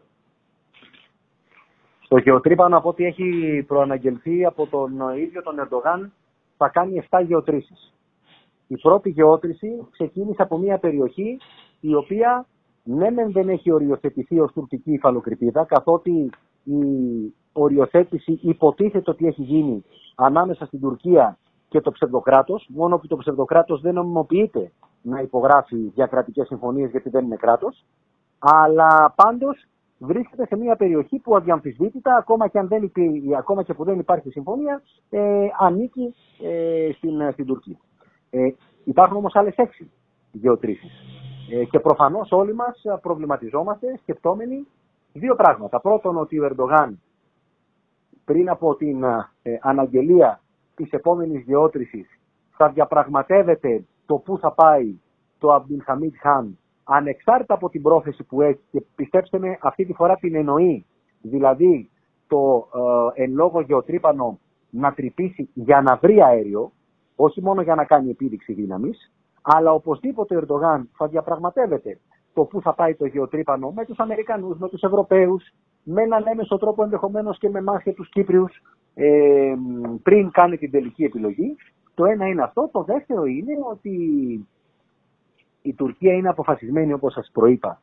Στο 1.99 2.17
γεωτρύπανο 2.17 2.77
από 2.77 2.89
ό,τι 2.89 3.05
έχει 3.05 3.63
προαναγγελθεί 3.67 4.45
από 4.45 4.67
τον 4.67 4.91
ίδιο 5.17 5.41
τον 5.43 5.59
Ερντογάν 5.59 6.11
θα 6.57 6.69
κάνει 6.69 7.07
7 7.09 7.23
γεωτρήσεις. 7.27 7.93
Η 8.67 8.77
πρώτη 8.77 9.09
γεώτρηση 9.09 9.87
ξεκίνησε 9.91 10.41
από 10.41 10.57
μια 10.57 10.77
περιοχή 10.77 11.37
η 11.79 11.95
οποία 11.95 12.45
ναι 12.83 13.09
δεν 13.27 13.49
έχει 13.49 13.71
οριοθετηθεί 13.71 14.39
ως 14.39 14.51
τουρκική 14.51 14.91
υφαλοκρηπίδα 14.91 15.63
καθότι 15.63 16.29
η 16.63 16.79
οριοθέτηση 17.57 18.39
υποτίθεται 18.41 19.11
ότι 19.11 19.27
έχει 19.27 19.41
γίνει 19.41 19.83
ανάμεσα 20.15 20.65
στην 20.65 20.79
Τουρκία 20.79 21.37
και 21.69 21.81
το 21.81 21.91
ψευδοκράτος, 21.91 22.67
μόνο 22.69 22.97
που 22.97 23.07
το 23.07 23.17
ψευδοκράτος 23.17 23.81
δεν 23.81 23.93
νομιμοποιείται 23.93 24.71
να 25.01 25.19
υπογράφει 25.19 25.75
διακρατικές 25.75 26.47
συμφωνίες 26.47 26.91
γιατί 26.91 27.09
δεν 27.09 27.25
είναι 27.25 27.35
κράτος, 27.35 27.85
αλλά 28.39 29.13
πάντως 29.15 29.67
βρίσκεται 29.97 30.45
σε 30.45 30.55
μια 30.55 30.75
περιοχή 30.75 31.19
που 31.19 31.35
αδιαμφισβήτητα, 31.35 32.15
ακόμα 32.15 32.47
και, 32.47 32.59
αν 32.59 32.67
δεν 32.67 32.91
ακόμα 33.37 33.63
και 33.63 33.73
που 33.73 33.83
δεν 33.83 33.99
υπάρχει 33.99 34.29
συμφωνία, 34.29 34.81
ε, 35.09 35.47
ανήκει 35.59 36.15
ε, 36.43 36.89
στην, 36.93 37.31
στην 37.31 37.45
Τουρκία. 37.45 37.77
Ε, 38.29 38.49
υπάρχουν 38.83 39.17
όμως 39.17 39.35
άλλες 39.35 39.55
έξι 39.55 39.91
γεωτρήσεις. 40.31 40.91
Ε, 41.51 41.65
και 41.65 41.79
προφανώς 41.79 42.31
όλοι 42.31 42.53
μας 42.53 42.81
προβληματιζόμαστε 43.01 43.97
σκεπτόμενοι 44.01 44.67
δύο 45.13 45.35
πράγματα. 45.35 45.79
Πρώτον 45.79 46.17
ότι 46.17 46.39
ο 46.39 46.45
Ερντογάν 46.45 46.99
πριν 48.25 48.49
από 48.49 48.75
την 48.75 49.03
ε, 49.03 49.57
αναγγελία 49.61 50.41
της 50.75 50.91
επόμενης 50.91 51.43
γεώτρησης 51.43 52.19
θα 52.57 52.69
διαπραγματεύεται 52.69 53.85
το 54.05 54.15
πού 54.15 54.37
θα 54.37 54.51
πάει 54.51 54.99
το 55.37 55.55
Αμπdulhamid 55.55 56.13
Χάν 56.21 56.57
ανεξάρτητα 56.83 57.53
από 57.53 57.69
την 57.69 57.81
πρόθεση 57.81 58.23
που 58.23 58.41
έχει. 58.41 58.59
Και 58.71 58.83
πιστέψτε 58.95 59.39
με 59.39 59.57
αυτή 59.61 59.85
τη 59.85 59.93
φορά 59.93 60.15
την 60.15 60.35
εννοεί. 60.35 60.85
Δηλαδή 61.21 61.89
το 62.27 62.67
ε, 63.15 63.23
εν 63.23 63.33
λόγω 63.33 63.61
γεωτρύπανο 63.61 64.39
να 64.69 64.93
τρυπήσει 64.93 65.49
για 65.53 65.81
να 65.81 65.95
βρει 65.95 66.21
αέριο 66.21 66.71
όχι 67.15 67.41
μόνο 67.41 67.61
για 67.61 67.75
να 67.75 67.85
κάνει 67.85 68.09
επίδειξη 68.09 68.53
δύναμης 68.53 69.13
αλλά 69.41 69.73
οπωσδήποτε 69.73 70.35
ο 70.35 70.37
Ερντογάν 70.37 70.89
θα 70.97 71.07
διαπραγματεύεται 71.07 71.99
το 72.33 72.43
πού 72.43 72.61
θα 72.61 72.73
πάει 72.73 72.95
το 72.95 73.05
γεωτρύπανο 73.05 73.71
με 73.71 73.85
τους 73.85 73.97
Αμερικανούς, 73.97 74.57
με 74.57 74.69
τους 74.69 74.81
Ευρωπαίους, 74.81 75.53
με 75.87 76.01
έναν 76.01 76.23
έμεσο 76.27 76.57
τρόπο 76.57 76.83
ενδεχομένως 76.83 77.37
και 77.37 77.49
με 77.49 77.59
εμά 77.59 77.81
και 77.81 77.93
τους 77.93 78.09
Κύπριους 78.09 78.61
ε, 78.93 79.53
πριν 80.03 80.31
κάνει 80.31 80.57
την 80.57 80.71
τελική 80.71 81.03
επιλογή. 81.03 81.55
Το 81.93 82.05
ένα 82.05 82.27
είναι 82.27 82.41
αυτό. 82.41 82.69
Το 82.71 82.83
δεύτερο 82.83 83.25
είναι 83.25 83.53
ότι 83.71 83.97
η 85.61 85.73
Τουρκία 85.73 86.13
είναι 86.13 86.29
αποφασισμένη, 86.29 86.93
όπως 86.93 87.13
σας 87.13 87.29
προείπα, 87.33 87.81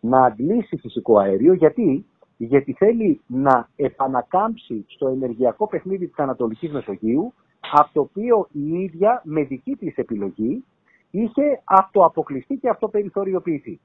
να 0.00 0.24
αντλήσει 0.24 0.76
φυσικό 0.76 1.18
αέριο. 1.18 1.52
Γιατί, 1.52 2.06
Γιατί 2.36 2.72
θέλει 2.72 3.20
να 3.26 3.68
επανακάμψει 3.76 4.84
στο 4.88 5.08
ενεργειακό 5.08 5.66
παιχνίδι 5.66 6.06
της 6.06 6.18
Ανατολικής 6.18 6.72
Μεσογείου, 6.72 7.32
από 7.72 7.90
το 7.92 8.00
οποίο 8.00 8.48
η 8.52 8.82
ίδια 8.82 9.22
με 9.24 9.42
δική 9.42 9.76
της 9.76 9.96
επιλογή 9.96 10.64
είχε 11.10 11.60
αυτοαποκλειστεί 11.64 12.56
και 12.56 12.68
αυτοπεριθωριοποιηθεί. 12.68 13.80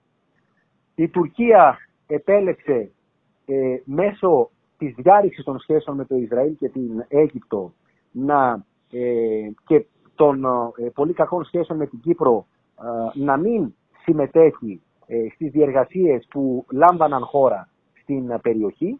Η 0.95 1.07
Τουρκία 1.07 1.77
επέλεξε 2.07 2.91
ε, 3.45 3.81
μέσω 3.83 4.49
της 4.77 4.93
διάρρηξης 4.97 5.43
των 5.43 5.59
σχέσεων 5.59 5.97
με 5.97 6.05
το 6.05 6.15
Ισραήλ 6.15 6.55
και 6.55 6.69
την 6.69 7.05
Αίγυπτο 7.07 7.73
να, 8.11 8.65
ε, 8.91 9.49
και 9.65 9.85
των 10.15 10.45
ε, 10.77 10.89
πολύ 10.93 11.13
κακών 11.13 11.43
σχέσεων 11.43 11.77
με 11.79 11.87
την 11.87 11.99
Κύπρο 11.99 12.45
ε, 13.15 13.19
να 13.23 13.37
μην 13.37 13.73
συμμετέχει 14.03 14.81
στις 15.33 15.51
διεργασίες 15.51 16.27
που 16.29 16.65
λάμβαναν 16.71 17.21
χώρα 17.21 17.69
στην 18.01 18.39
περιοχή, 18.41 18.99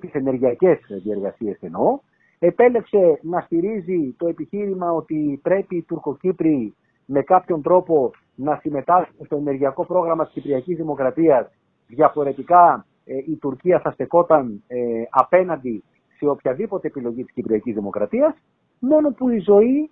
τις 0.00 0.12
ενεργειακές 0.12 0.78
διεργασίες 1.02 1.58
εννοώ, 1.60 1.98
επέλεξε 2.38 3.18
να 3.22 3.40
στηρίζει 3.40 4.14
το 4.18 4.28
επιχείρημα 4.28 4.92
ότι 4.92 5.40
πρέπει 5.42 5.76
οι 5.76 5.82
Τουρκοκύπροι 5.82 6.74
με 7.06 7.22
κάποιον 7.22 7.62
τρόπο 7.62 8.10
να 8.34 8.58
συμμετάσχουν 8.60 9.26
στο 9.26 9.36
ενεργειακό 9.36 9.86
πρόγραμμα 9.86 10.24
της 10.24 10.32
Κυπριακής 10.32 10.76
Δημοκρατίας 10.76 11.50
διαφορετικά 11.86 12.74
ε, 12.74 12.87
η 13.26 13.36
Τουρκία 13.36 13.80
θα 13.80 13.90
στεκόταν 13.90 14.62
ε, 14.66 14.78
απέναντι 15.10 15.84
σε 16.18 16.26
οποιαδήποτε 16.28 16.86
επιλογή 16.86 17.24
της 17.24 17.32
Κυπριακής 17.32 17.74
Δημοκρατίας, 17.74 18.34
μόνο 18.78 19.10
που 19.10 19.28
η 19.28 19.38
ζωή 19.38 19.90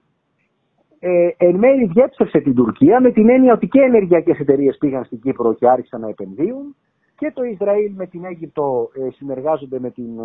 ε, 0.98 1.28
εν 1.36 1.54
μέρει 1.54 1.86
διέψευσε 1.86 2.38
την 2.40 2.54
Τουρκία 2.54 3.00
με 3.00 3.10
την 3.12 3.28
έννοια 3.28 3.52
ότι 3.52 3.68
και 3.68 3.80
ενεργειακές 3.80 4.38
εταιρείες 4.38 4.76
πήγαν 4.78 5.04
στην 5.04 5.20
Κύπρο 5.20 5.54
και 5.54 5.68
άρχισαν 5.68 6.00
να 6.00 6.08
επενδύουν 6.08 6.76
και 7.16 7.32
το 7.34 7.42
Ισραήλ 7.42 7.92
με 7.94 8.06
την 8.06 8.24
Αίγυπτο 8.24 8.90
ε, 8.94 9.10
συνεργάζονται 9.10 9.80
με 9.80 9.90
την 9.90 10.18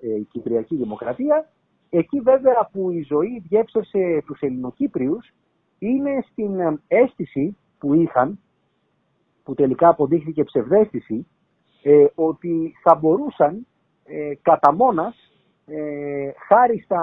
ε, 0.00 0.20
Κυπριακή 0.30 0.76
Δημοκρατία. 0.76 1.50
Εκεί 1.90 2.20
βέβαια 2.20 2.68
που 2.72 2.90
η 2.90 3.04
ζωή 3.08 3.44
διέψευσε 3.48 4.22
τους 4.26 4.40
Ελληνοκύπριους 4.40 5.34
είναι 5.78 6.24
στην 6.30 6.80
αίσθηση 6.88 7.56
που 7.78 7.94
είχαν, 7.94 8.38
που 9.44 9.54
τελικά 9.54 9.88
αποδείχθηκε 9.88 10.44
ψευδέστηση, 10.44 11.26
ε, 11.82 12.04
ότι 12.14 12.74
θα 12.82 12.94
μπορούσαν 12.94 13.66
ε, 14.04 14.34
κατά 14.42 14.72
μόνας, 14.74 15.32
ε, 15.66 16.30
χάρη 16.48 16.80
στα 16.84 17.02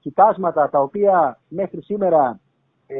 κοιτάσματα 0.00 0.70
τα 0.70 0.80
οποία 0.80 1.38
μέχρι 1.48 1.82
σήμερα 1.82 2.40
ε, 2.86 2.96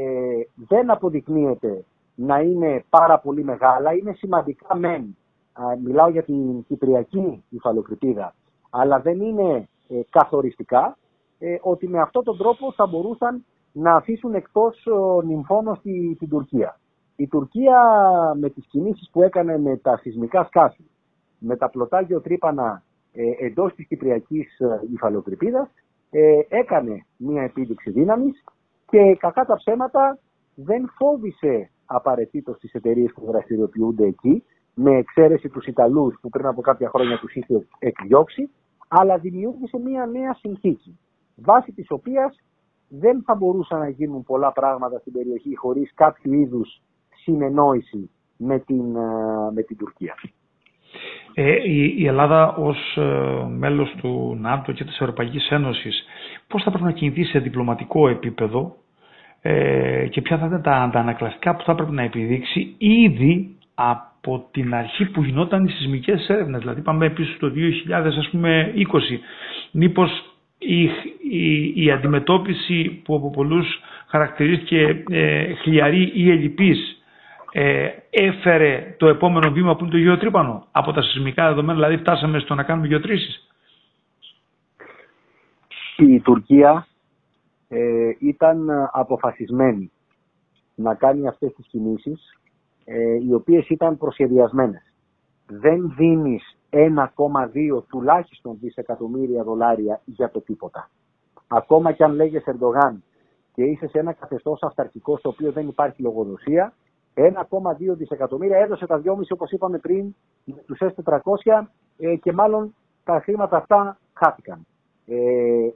δεν 0.55 0.91
αποδεικνύεται 0.91 1.85
να 2.15 2.41
είναι 2.41 2.85
πάρα 2.91 3.19
πολύ 3.19 3.45
μεγάλα, 3.45 3.93
είναι 3.95 4.13
σημαντικά 4.13 4.77
μεν, 4.77 5.17
μιλάω 5.83 6.09
για 6.09 6.23
την 6.23 6.65
Κυπριακή 6.65 7.45
υφαλοκρηπίδα, 7.49 8.35
αλλά 8.71 9.01
δεν 9.01 9.21
είναι 9.21 9.69
καθοριστικά, 10.11 10.97
ε, 11.43 11.57
ότι 11.61 11.89
με 11.89 12.01
αυτόν 12.01 12.25
τον 12.25 12.37
τρόπο 12.37 12.73
θα 12.73 12.87
μπορούσαν 12.87 13.45
να 13.73 13.95
αφήσουν 13.95 14.35
εκτός 14.35 14.87
νυμφώνος 15.25 15.81
τη, 15.81 16.15
την 16.15 16.29
Τουρκία. 16.29 16.79
Η 17.21 17.27
Τουρκία 17.27 17.81
με 18.37 18.51
τις 18.51 18.67
κινήσεις 18.67 19.11
που 19.11 19.23
έκανε 19.23 19.59
με 19.59 19.77
τα 19.77 19.97
σεισμικά 19.97 20.45
σκάφη, 20.45 20.85
με 21.39 21.57
τα 21.57 21.71
πλωτά 21.71 22.01
γεωτρύπανα 22.01 22.83
ε, 23.13 23.47
εντός 23.47 23.75
της 23.75 23.87
Κυπριακής 23.87 24.59
ε, 24.59 24.81
υφαλοκρηπίδας, 24.93 25.69
ε, 26.11 26.41
έκανε 26.49 27.07
μια 27.17 27.43
επίδειξη 27.43 27.91
δύναμης 27.91 28.45
και 28.87 29.17
κακά 29.19 29.45
τα 29.45 29.57
ψέματα 29.57 30.19
δεν 30.55 30.91
φόβησε 30.97 31.71
απαραίτητος 31.87 32.59
τις 32.59 32.73
εταιρείες 32.73 33.13
που 33.15 33.25
δραστηριοποιούνται 33.27 34.07
εκεί, 34.07 34.45
με 34.75 34.97
εξαίρεση 34.97 35.49
τους 35.49 35.67
Ιταλούς 35.67 36.19
που 36.21 36.29
πριν 36.29 36.47
από 36.47 36.61
κάποια 36.61 36.89
χρόνια 36.89 37.19
τους 37.19 37.35
είχε 37.35 37.67
εκδιώξει, 37.79 38.51
αλλά 38.89 39.19
δημιούργησε 39.19 39.79
μια 39.79 40.07
νέα 40.07 40.35
συνθήκη, 40.35 40.99
βάσει 41.37 41.73
της 41.73 41.87
οποίας 41.91 42.37
δεν 42.89 43.23
θα 43.23 43.35
μπορούσαν 43.35 43.79
να 43.79 43.89
γίνουν 43.89 44.23
πολλά 44.23 44.53
πράγματα 44.53 44.99
στην 44.99 45.13
περιοχή 45.13 45.57
χωρίς 45.57 45.95
κάποιο 45.95 46.33
είδους 46.33 46.83
συνεννόηση 47.23 48.11
με 48.37 48.59
την, 48.59 48.97
ε, 48.97 49.51
με 49.55 49.63
την 49.63 49.77
Τουρκία. 49.77 50.15
Ε, 51.35 51.71
η, 51.71 52.07
Ελλάδα 52.07 52.55
ως 52.55 52.97
ε, 52.97 53.03
μέλος 53.59 53.95
του 54.01 54.37
ΝΑΤΟ 54.41 54.73
και 54.73 54.85
της 54.85 55.01
Ευρωπαϊκής 55.01 55.49
Ένωσης 55.51 56.05
πώς 56.47 56.63
θα 56.63 56.71
πρέπει 56.71 56.85
να 56.85 56.93
κινηθεί 56.93 57.25
σε 57.25 57.39
διπλωματικό 57.39 58.09
επίπεδο 58.09 58.77
ε, 59.43 60.07
και 60.11 60.21
ποια 60.23 60.39
θα 60.39 60.47
ήταν 60.47 60.63
τα 60.63 60.73
αντανακλαστικά 60.73 61.57
που 61.57 61.63
θα 61.65 61.75
πρέπει 61.75 61.93
να 61.93 62.03
επιδείξει 62.03 62.75
ήδη 62.79 63.57
από 63.75 64.49
την 64.51 64.75
αρχή 64.75 65.05
που 65.11 65.23
γινόταν 65.23 65.65
οι 65.65 65.71
σεισμικές 65.71 66.29
έρευνες. 66.29 66.61
Δηλαδή 66.61 66.81
πάμε 66.81 67.11
πίσω 67.11 67.33
στο 67.35 67.53
2020. 67.55 69.19
Μήπως 69.71 70.11
η, 70.59 70.83
η, 71.31 71.73
η 71.85 71.91
αντιμετώπιση 71.91 73.01
που 73.05 73.15
από 73.15 73.31
πολλούς 73.31 73.81
χαρακτηρίστηκε 74.07 75.05
ε, 75.11 75.55
χλιαρή 75.55 76.11
ή 76.15 76.31
ελλειπής 76.31 77.00
ε, 77.53 77.89
έφερε 78.11 78.95
το 78.99 79.09
επόμενο 79.09 79.51
βήμα 79.51 79.77
που 79.77 79.83
είναι 79.83 79.93
το 79.93 79.99
γεωτρύπανο 79.99 80.67
από 80.71 80.93
τα 80.93 81.03
σεισμικά 81.03 81.49
δεδομένα, 81.49 81.75
δηλαδή 81.75 81.97
φτάσαμε 81.97 82.39
στο 82.39 82.55
να 82.55 82.63
κάνουμε 82.63 82.87
γεωτρήσεις. 82.87 83.49
Η 85.97 86.21
Τουρκία 86.21 86.87
ε, 87.69 88.11
ήταν 88.19 88.71
αποφασισμένη 88.93 89.91
να 90.75 90.95
κάνει 90.95 91.29
αυτές 91.29 91.53
τις 91.53 91.67
κινήσεις 91.67 92.39
ε, 92.85 93.15
οι 93.15 93.33
οποίες 93.33 93.69
ήταν 93.69 93.99
προσχεδιασμένες. 93.99 94.83
Δεν 95.47 95.95
δίνεις 95.97 96.57
1,2 96.71 97.83
τουλάχιστον 97.89 98.59
δισεκατομμύρια 98.61 99.43
δολάρια 99.43 100.01
για 100.05 100.31
το 100.31 100.41
τίποτα. 100.41 100.91
Ακόμα 101.47 101.93
και 101.93 102.05
αν 102.05 102.15
λέγεσαι 102.15 102.51
Ερντογάν 102.51 103.03
και 103.55 103.63
είσαι 103.63 103.87
σε 103.89 103.99
ένα 103.99 104.13
καθεστώς 104.13 104.63
αυταρχικός 104.63 105.19
στο 105.19 105.29
οποίο 105.29 105.53
δεν 105.53 105.69
υπάρχει 105.69 106.03
λογοδοσία, 106.03 106.73
1,2 107.15 107.97
δισεκατομμύρια 107.97 108.59
έδωσε 108.59 108.87
τα 108.87 109.03
2,5 109.05 109.13
όπως 109.29 109.51
είπαμε 109.51 109.79
πριν 109.79 110.15
τους 110.67 110.79
S400 110.81 111.67
ε, 111.99 112.17
και 112.17 112.33
μάλλον 112.33 112.75
τα 113.05 113.21
χρήματα 113.21 113.57
αυτά 113.57 113.99
χάθηκαν. 114.13 114.67
Ε, 115.07 115.17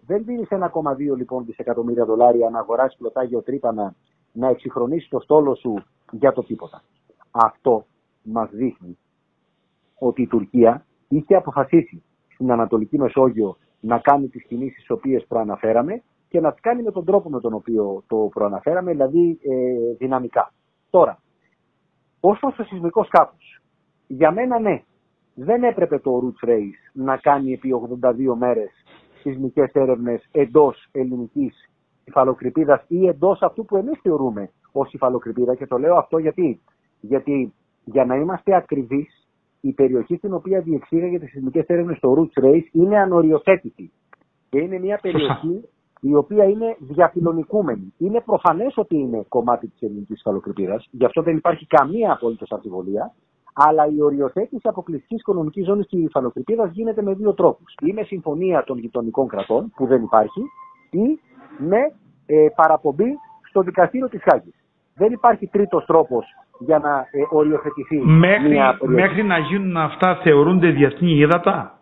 δεν 0.07 0.25
δίνεις 0.25 0.49
1,2 0.51 1.17
λοιπόν 1.17 1.45
δισεκατομμύρια 1.45 2.05
δολάρια 2.05 2.51
να 2.51 2.59
αγοράσεις 2.59 2.99
πλωτά 2.99 3.23
γεωτρύπανα, 3.23 3.95
να 4.33 4.49
εξυγχρονίσεις 4.49 5.09
το 5.09 5.21
στόλο 5.21 5.55
σου 5.55 5.75
για 6.11 6.33
το 6.33 6.43
τίποτα. 6.43 6.83
Αυτό 7.31 7.85
μας 8.23 8.51
δείχνει 8.51 8.99
ότι 9.99 10.23
η 10.23 10.27
Τουρκία 10.27 10.85
είχε 11.09 11.35
αποφασίσει 11.35 12.03
στην 12.35 12.51
Ανατολική 12.53 12.99
Μεσόγειο 12.99 13.57
να 13.81 13.99
κάνει 13.99 14.29
τις 14.29 14.45
κινήσεις 14.45 14.77
τις 14.77 14.91
οποίες 14.91 15.25
προαναφέραμε 15.29 16.03
και 16.29 16.41
να 16.41 16.53
τις 16.53 16.61
κάνει 16.61 16.83
με 16.83 16.91
τον 16.91 17.05
τρόπο 17.05 17.31
με 17.31 17.41
τον 17.41 17.53
οποίο 17.53 18.03
το 18.07 18.17
προαναφέραμε, 18.17 18.91
δηλαδή 18.91 19.39
ε, 19.43 19.95
δυναμικά. 19.99 20.53
Τώρα, 20.91 21.19
όσο 22.27 22.51
στο 22.51 22.63
σεισμικό 22.63 23.05
σκάφο, 23.05 23.37
για 24.07 24.31
μένα 24.31 24.59
ναι, 24.59 24.83
δεν 25.35 25.63
έπρεπε 25.63 25.99
το 25.99 26.11
Roots 26.23 26.49
Race 26.49 26.81
να 26.93 27.17
κάνει 27.17 27.53
επί 27.53 27.71
82 28.01 28.37
μέρες 28.39 28.71
σεισμικές 29.21 29.71
έρευνες 29.73 30.29
εντός 30.33 30.89
ελληνικής 30.93 31.71
υφαλοκρηπίδας 32.05 32.85
ή 32.89 33.07
εντός 33.07 33.43
αυτού 33.43 33.65
που 33.65 33.77
εμείς 33.77 33.99
θεωρούμε 34.03 34.51
ως 34.73 34.93
υφαλοκρηπίδα. 34.93 35.55
Και 35.55 35.67
το 35.67 35.79
λέω 35.79 35.97
αυτό 35.97 36.19
γιατί, 36.19 36.61
γιατί 37.01 37.55
για 37.85 38.05
να 38.05 38.17
είμαστε 38.17 38.57
ακριβείς 38.57 39.29
η 39.61 39.73
περιοχή 39.73 40.17
στην 40.17 40.35
οποία 40.35 40.61
διεξήγαγε 40.61 41.19
τις 41.19 41.31
σεισμικές 41.31 41.67
έρευνες 41.67 41.97
στο 41.97 42.15
Roots 42.19 42.45
Race 42.45 42.69
είναι 42.73 42.99
ανοριοθέτητη. 42.99 43.91
Και 44.49 44.59
είναι 44.59 44.79
μια 44.79 44.99
περιοχή 45.03 45.69
η 46.11 46.15
οποία 46.15 46.45
είναι 46.45 46.77
διαφιλονικούμενη. 46.79 47.95
Είναι 47.99 48.21
προφανές 48.21 48.77
ότι 48.77 48.97
είναι 48.97 49.25
κομμάτι 49.29 49.69
της 49.69 49.83
ελληνικής 49.83 50.19
υφαλοκρηπίδα, 50.19 50.83
γι' 50.91 51.05
αυτό 51.05 51.23
δεν 51.23 51.37
υπάρχει 51.37 51.67
καμία 51.67 52.13
απολύτω 52.13 52.47
αμφιβολία. 52.51 53.13
Αλλά 53.53 53.87
η 53.87 54.03
οριοθέτηση 54.03 54.69
αποκλειστικής 54.69 55.21
οικονομικής 55.21 55.65
ζώνης 55.67 55.87
της 55.87 56.05
υφαλοκρηπίδα 56.05 56.67
γίνεται 56.67 57.03
με 57.03 57.15
δύο 57.15 57.35
τρόπους. 57.35 57.75
Ή 57.81 57.93
με 57.93 58.03
συμφωνία 58.03 58.65
των 58.65 58.79
γειτονικών 58.79 59.29
κρατών, 59.29 59.73
που 59.77 59.87
δεν 59.87 60.03
υπάρχει, 60.03 60.43
ή 60.91 61.21
με 61.59 61.79
ε, 62.27 62.47
παραπομπή 62.57 63.19
στο 63.49 63.61
δικαστήριο 63.61 64.09
της 64.09 64.23
Χάγης. 64.23 64.55
Δεν 64.95 65.13
υπάρχει 65.13 65.47
τρίτος 65.47 65.85
τρόπος 65.85 66.27
για 66.59 66.79
να 66.79 66.99
ε, 66.99 67.21
οριοθετηθεί 67.31 67.97
μέχρι, 67.97 68.49
μια 68.49 68.79
Μέχρι 68.81 69.23
να 69.23 69.39
γίνουν 69.39 69.77
αυτά 69.77 70.21
θεωρούνται 70.23 70.71
διεθνή 70.71 71.13
ύδατα; 71.13 71.79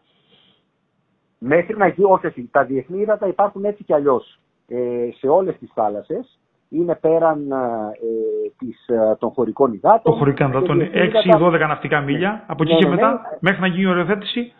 Μέχρι 1.44 1.76
να 1.76 1.86
γίνει, 1.86 2.08
όχι, 2.10 2.48
τα 2.50 2.64
διεθνή 2.64 3.00
ύδατα 3.00 3.26
υπάρχουν 3.26 3.64
έτσι 3.64 3.84
κι 3.84 3.94
αλλιώς 3.94 4.38
ε, 4.68 5.08
σε 5.18 5.28
όλες 5.28 5.58
τις 5.58 5.70
θάλασσες. 5.74 6.38
Είναι 6.68 6.94
πέραν 6.94 7.50
ε, 7.50 7.56
της, 8.58 8.86
ε, 8.86 9.16
των 9.18 9.30
χωρικών 9.30 9.72
υδάτων. 9.72 10.02
Των 10.02 10.14
χωρικών 10.14 10.48
υδάτων, 10.48 10.80
6-12 11.40 11.58
ναυτικά 11.58 12.00
μίλια. 12.00 12.30
Ναι. 12.30 12.42
Από 12.46 12.62
εκεί 12.62 12.72
ναι, 12.72 12.78
και 12.78 12.84
ναι, 12.84 12.94
μετά, 12.94 13.10
ναι. 13.10 13.38
μέχρι 13.40 13.60
να 13.60 13.66
γίνει 13.66 13.82
η 13.82 13.86
οριοθέτηση. 13.86 14.52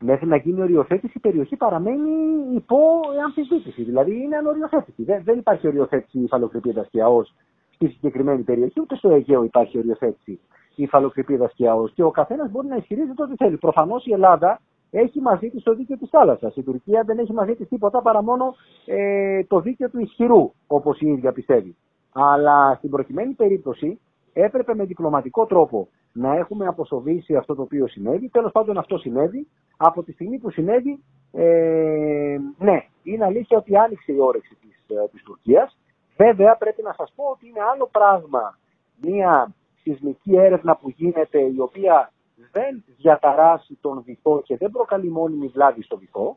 Μέχρι 0.00 0.26
να 0.26 0.36
γίνει 0.36 0.58
η 0.58 0.62
οριοθέτηση, 0.62 1.12
η 1.16 1.20
περιοχή 1.20 1.56
παραμένει 1.56 2.10
υπό 2.54 2.78
αμφισβήτηση. 3.24 3.82
Δηλαδή 3.82 4.22
είναι 4.22 4.36
ανοριοθέτηση. 4.36 5.02
Δεν, 5.02 5.22
δεν 5.24 5.38
υπάρχει 5.38 5.66
οριοθέτηση 5.66 6.18
υφαλοκρηπίδα 6.18 6.86
και 6.90 7.02
ΑΟΣ 7.02 7.34
στη 7.70 7.88
συγκεκριμένη 7.88 8.42
περιοχή, 8.42 8.80
ούτε 8.80 8.96
στο 8.96 9.10
Αιγαίο 9.10 9.42
υπάρχει 9.42 9.78
οριοθέτηση 9.78 10.40
υφαλοκρηπίδα 10.74 11.50
και 11.54 11.68
ΑΟΣ. 11.68 11.92
Και 11.92 12.02
ο 12.02 12.10
καθένας 12.10 12.50
μπορεί 12.50 12.66
να 12.66 12.76
ισχυρίζεται 12.76 13.22
ό,τι 13.22 13.36
θέλει. 13.36 13.56
Προφανώς 13.56 14.06
η 14.06 14.12
Ελλάδα 14.12 14.60
έχει 14.98 15.20
μαζί 15.20 15.50
της 15.50 15.62
το 15.62 15.74
δίκαιο 15.74 15.96
της 15.96 16.08
θάλασσας. 16.10 16.56
Η 16.56 16.62
Τουρκία 16.62 17.02
δεν 17.06 17.18
έχει 17.18 17.32
μαζί 17.32 17.54
της 17.54 17.68
τίποτα 17.68 18.02
παρά 18.02 18.22
μόνο 18.22 18.54
ε, 18.86 19.44
το 19.44 19.60
δίκαιο 19.60 19.90
του 19.90 20.00
ισχυρού, 20.00 20.52
όπως 20.66 21.00
η 21.00 21.06
ίδια 21.06 21.32
πιστεύει. 21.32 21.76
Αλλά 22.12 22.74
στην 22.74 22.90
προκειμένη 22.90 23.32
περίπτωση 23.32 24.00
έπρεπε 24.32 24.74
με 24.74 24.84
διπλωματικό 24.84 25.46
τρόπο 25.46 25.88
να 26.12 26.36
έχουμε 26.36 26.66
αποσοβήσει 26.66 27.36
αυτό 27.36 27.54
το 27.54 27.62
οποίο 27.62 27.86
συνέβη. 27.86 28.28
Τέλος 28.28 28.52
πάντων, 28.52 28.78
αυτό 28.78 28.98
συνέβη. 28.98 29.48
Από 29.76 30.02
τη 30.02 30.12
στιγμή 30.12 30.38
που 30.38 30.50
συνέβη, 30.50 31.02
ε, 31.32 32.36
ναι, 32.58 32.86
είναι 33.02 33.24
αλήθεια 33.24 33.58
ότι 33.58 33.76
άνοιξε 33.76 34.12
η 34.12 34.18
όρεξη 34.18 34.54
της 34.60 34.74
της 34.86 35.20
ε, 35.20 35.22
Τουρκίας. 35.24 35.78
Βέβαια, 36.16 36.56
πρέπει 36.56 36.82
να 36.82 36.92
σας 36.92 37.12
πω 37.16 37.24
ότι 37.24 37.48
είναι 37.48 37.60
άλλο 37.72 37.88
πράγμα 37.92 38.58
μια 39.00 39.54
σεισμική 39.82 40.36
έρευνα 40.36 40.76
που 40.76 40.88
γίνεται, 40.88 41.38
η 41.38 41.58
οποία 41.58 42.12
δεν 42.52 42.84
διαταράσει 42.96 43.78
τον 43.80 44.02
βυθό 44.02 44.42
και 44.44 44.56
δεν 44.56 44.70
προκαλεί 44.70 45.10
μόνιμη 45.10 45.46
βλάβη 45.46 45.82
στο 45.82 45.98
βυθό. 45.98 46.36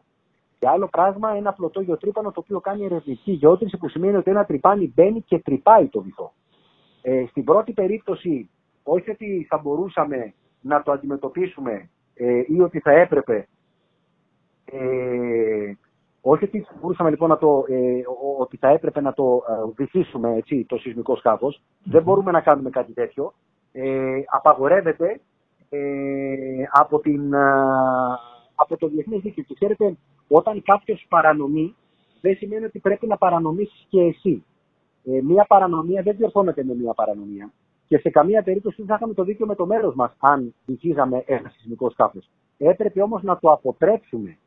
Και 0.59 0.67
άλλο 0.67 0.87
πράγμα, 0.87 1.29
ένα 1.29 1.53
πλωτό 1.53 1.81
γεωτρύπανο 1.81 2.31
το 2.31 2.39
οποίο 2.39 2.59
κάνει 2.59 2.85
ερευνητική 2.85 3.31
γεώτρηση 3.31 3.77
που 3.77 3.89
σημαίνει 3.89 4.15
ότι 4.15 4.29
ένα 4.29 4.45
τρυπάνι 4.45 4.91
μπαίνει 4.95 5.21
και 5.21 5.39
τρυπάει 5.39 5.87
το 5.87 6.01
βυθό. 6.01 6.33
Ε, 7.01 7.25
στην 7.29 7.43
πρώτη 7.43 7.73
περίπτωση, 7.73 8.49
όχι 8.83 9.09
ότι 9.09 9.45
θα 9.49 9.57
μπορούσαμε 9.57 10.33
να 10.61 10.83
το 10.83 10.91
αντιμετωπίσουμε 10.91 11.89
ε, 12.13 12.41
ή 12.47 12.61
ότι 12.61 12.79
θα 12.79 12.91
έπρεπε, 12.91 13.47
ε, 14.65 15.73
όχι 16.21 16.43
ότι 16.43 16.61
θα 16.61 16.73
μπορούσαμε 16.81 17.09
λοιπόν 17.09 17.29
να 17.29 17.37
το, 17.37 17.65
ε, 17.67 18.01
ότι 18.37 18.57
θα 18.57 18.67
έπρεπε 18.67 19.01
να 19.01 19.13
το 19.13 19.43
ε, 19.49 19.71
βυθίσουμε 19.75 20.35
έτσι, 20.35 20.65
το 20.67 20.77
σεισμικό 20.77 21.15
σκάφος, 21.15 21.61
δεν 21.83 22.03
μπορούμε 22.03 22.31
να 22.31 22.41
κάνουμε 22.41 22.69
κάτι 22.69 22.93
τέτοιο. 22.93 23.33
Ε, 23.71 24.21
απαγορεύεται 24.25 25.05
ε, 25.09 25.19
από, 26.71 26.99
την, 26.99 27.35
από 28.55 28.77
το 28.77 28.87
διεθνές 28.87 29.21
δίκαιο. 29.21 29.43
Και 29.43 29.53
ξέρετε, 29.53 29.97
όταν 30.27 30.61
κάποιος 30.63 31.05
παρανομεί, 31.09 31.75
δεν 32.21 32.35
σημαίνει 32.35 32.65
ότι 32.65 32.79
πρέπει 32.79 33.07
να 33.07 33.17
παρανομήσεις 33.17 33.85
και 33.89 34.01
εσύ. 34.01 34.43
Ε, 35.03 35.21
μία 35.21 35.45
παρανομία 35.47 36.01
δεν 36.01 36.15
διορθώνεται 36.15 36.63
με 36.63 36.73
μία 36.75 36.93
παρανομία. 36.93 37.51
Και 37.87 37.97
σε 37.97 38.09
καμία 38.09 38.43
περίπτωση 38.43 38.75
δεν 38.77 38.85
θα 38.85 38.95
είχαμε 38.95 39.13
το 39.13 39.23
δίκαιο 39.23 39.45
με 39.45 39.55
το 39.55 39.65
μέρος 39.65 39.95
μας 39.95 40.15
αν 40.19 40.53
βυθίζαμε 40.65 41.23
ένα 41.25 41.49
σεισμικό 41.49 41.89
σκάφος. 41.89 42.29
Έπρεπε 42.57 43.01
όμως 43.01 43.23
να 43.23 43.39
το 43.39 43.51
αποτρέψουμε 43.51 44.37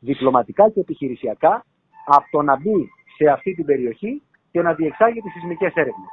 διπλωματικά 0.00 0.70
και 0.70 0.80
επιχειρησιακά 0.80 1.64
από 2.06 2.26
το 2.30 2.42
να 2.42 2.56
μπει 2.56 2.88
σε 3.16 3.30
αυτή 3.30 3.54
την 3.54 3.64
περιοχή 3.64 4.22
και 4.50 4.62
να 4.62 4.74
διεξάγει 4.74 5.20
τι 5.20 5.28
σεισμικές 5.28 5.72
έρευνες. 5.74 6.10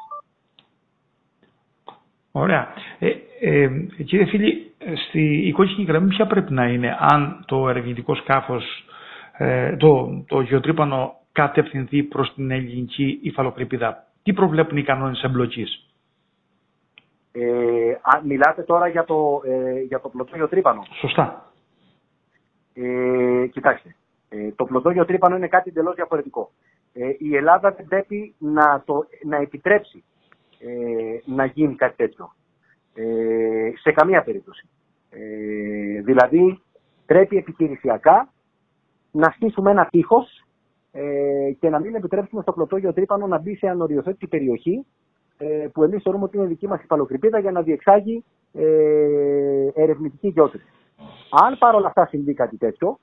Ωραία. 2.39 2.67
Ε, 2.99 3.09
ε, 3.39 3.67
κύριε 4.05 4.25
φίλη, 4.25 4.71
στη, 5.07 5.47
η 5.47 5.51
κόκκινη 5.51 5.85
γραμμή 5.87 6.07
ποια 6.07 6.27
πρέπει 6.27 6.53
να 6.53 6.65
είναι 6.67 6.97
αν 6.99 7.43
το 7.47 7.69
ερευνητικό 7.69 8.15
σκάφος 8.15 8.63
ε, 9.37 9.75
το, 9.75 10.23
το 10.27 10.41
γεωτρύπανο 10.41 11.13
κατευθυνθεί 11.31 12.03
προς 12.03 12.33
την 12.33 12.51
ελληνική 12.51 13.19
υφαλοκρηπίδα. 13.21 14.03
Τι 14.23 14.33
προβλέπουν 14.33 14.77
οι 14.77 14.83
κανόνες 14.83 15.21
εμπλοκής; 15.23 15.85
Ε, 17.31 17.41
μιλάτε 18.23 18.61
τώρα 18.61 18.87
για 18.87 19.03
το, 19.03 19.41
ε, 19.45 19.79
για 19.81 19.99
το 19.99 20.09
πλωτό 20.09 20.35
γεωτρύπανο; 20.35 20.83
Σωστά. 20.99 21.51
Ε, 22.73 23.47
κοιτάξτε, 23.47 23.95
ε, 24.29 24.51
το 24.55 24.65
πλωτό 24.65 24.89
γεωτρύπανο 24.89 25.35
είναι 25.35 25.47
κάτι 25.47 25.69
εντελώς 25.69 25.95
διαφορετικό. 25.95 26.51
Ε, 26.93 27.09
η 27.17 27.35
Ελλάδα 27.35 27.71
δεν 27.71 27.85
πρέπει 27.85 28.33
να, 28.37 28.81
το, 28.85 29.05
να 29.23 29.37
επιτρέψει 29.37 29.97
ε, 29.97 30.18
να 31.25 31.45
γίνει 31.45 31.75
κάτι 31.75 31.95
τέτοιο. 31.95 32.33
Ε, 32.93 33.71
σε 33.75 33.91
καμία 33.91 34.23
περίπτωση. 34.23 34.69
Ε, 35.09 36.01
δηλαδή, 36.01 36.61
πρέπει 37.05 37.37
επιχειρησιακά 37.37 38.33
να 39.11 39.31
στήσουμε 39.31 39.71
ένα 39.71 39.85
τείχος 39.85 40.45
ε, 40.91 41.51
και 41.59 41.69
να 41.69 41.79
μην 41.79 41.95
επιτρέψουμε 41.95 42.41
στο 42.41 42.51
πλωτό 42.51 42.93
τρύπανο 42.93 43.27
να 43.27 43.39
μπει 43.39 43.55
σε 43.55 43.67
ανοριοθέτητη 43.67 44.27
περιοχή 44.27 44.85
ε, 45.37 45.67
που 45.73 45.83
εμείς 45.83 46.03
θεωρούμε 46.03 46.23
ότι 46.23 46.37
είναι 46.37 46.45
δική 46.45 46.67
μας 46.67 46.81
υφαλοκρηπίδα 46.83 47.39
για 47.39 47.51
να 47.51 47.61
διεξάγει 47.61 48.23
ε, 48.53 49.67
ερευνητική 49.73 50.27
γεώτρηση. 50.27 50.65
Αν 51.29 51.57
παρόλα 51.57 51.87
αυτά 51.87 52.05
συμβεί 52.07 52.33
κάτι 52.33 52.57
τέτοιο, 52.57 52.99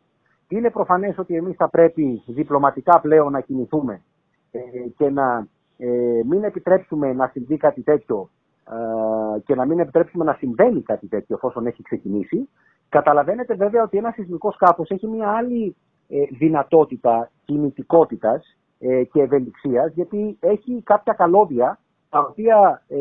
είναι 0.49 0.71
προφανές 0.71 1.19
ότι 1.19 1.37
εμείς 1.37 1.57
θα 1.57 1.69
πρέπει 1.69 2.23
διπλωματικά 2.27 3.01
πλέον 3.01 3.33
να 3.33 3.41
κινηθούμε 3.41 4.03
ε, 4.51 4.61
και 4.97 5.11
να 5.11 5.47
ε, 5.77 6.21
μην 6.29 6.45
επιτρέψουμε 6.45 7.13
να 7.13 7.27
συμβεί 7.27 7.57
κάτι 7.57 7.83
τέτοιο 7.83 8.31
ε, 8.71 9.41
και 9.41 9.55
να 9.55 9.67
μην 9.67 9.79
επιτρέψουμε 9.79 10.25
να 10.25 10.33
συμβαίνει 10.33 10.83
κάτι 10.83 11.07
τέτοιο 11.07 11.37
εφόσον 11.37 11.67
έχει 11.67 11.83
ξεκινήσει. 11.83 12.49
Καταλαβαίνετε 12.89 13.55
βέβαια 13.55 13.83
ότι 13.83 13.99
ένας 13.99 14.15
σεισμικός 14.15 14.55
σκάφος 14.55 14.91
έχει 14.91 15.07
μια 15.07 15.29
άλλη 15.29 15.77
ε, 16.09 16.23
δυνατότητα 16.39 17.31
κινητικότητας 17.45 18.57
ε, 18.79 19.05
και 19.05 19.21
ευελιξίας 19.21 19.93
γιατί 19.93 20.37
έχει 20.41 20.83
κάποια 20.85 21.13
καλώδια 21.13 21.79
τα 22.11 22.19
οποία 22.31 22.83
ε, 22.89 22.99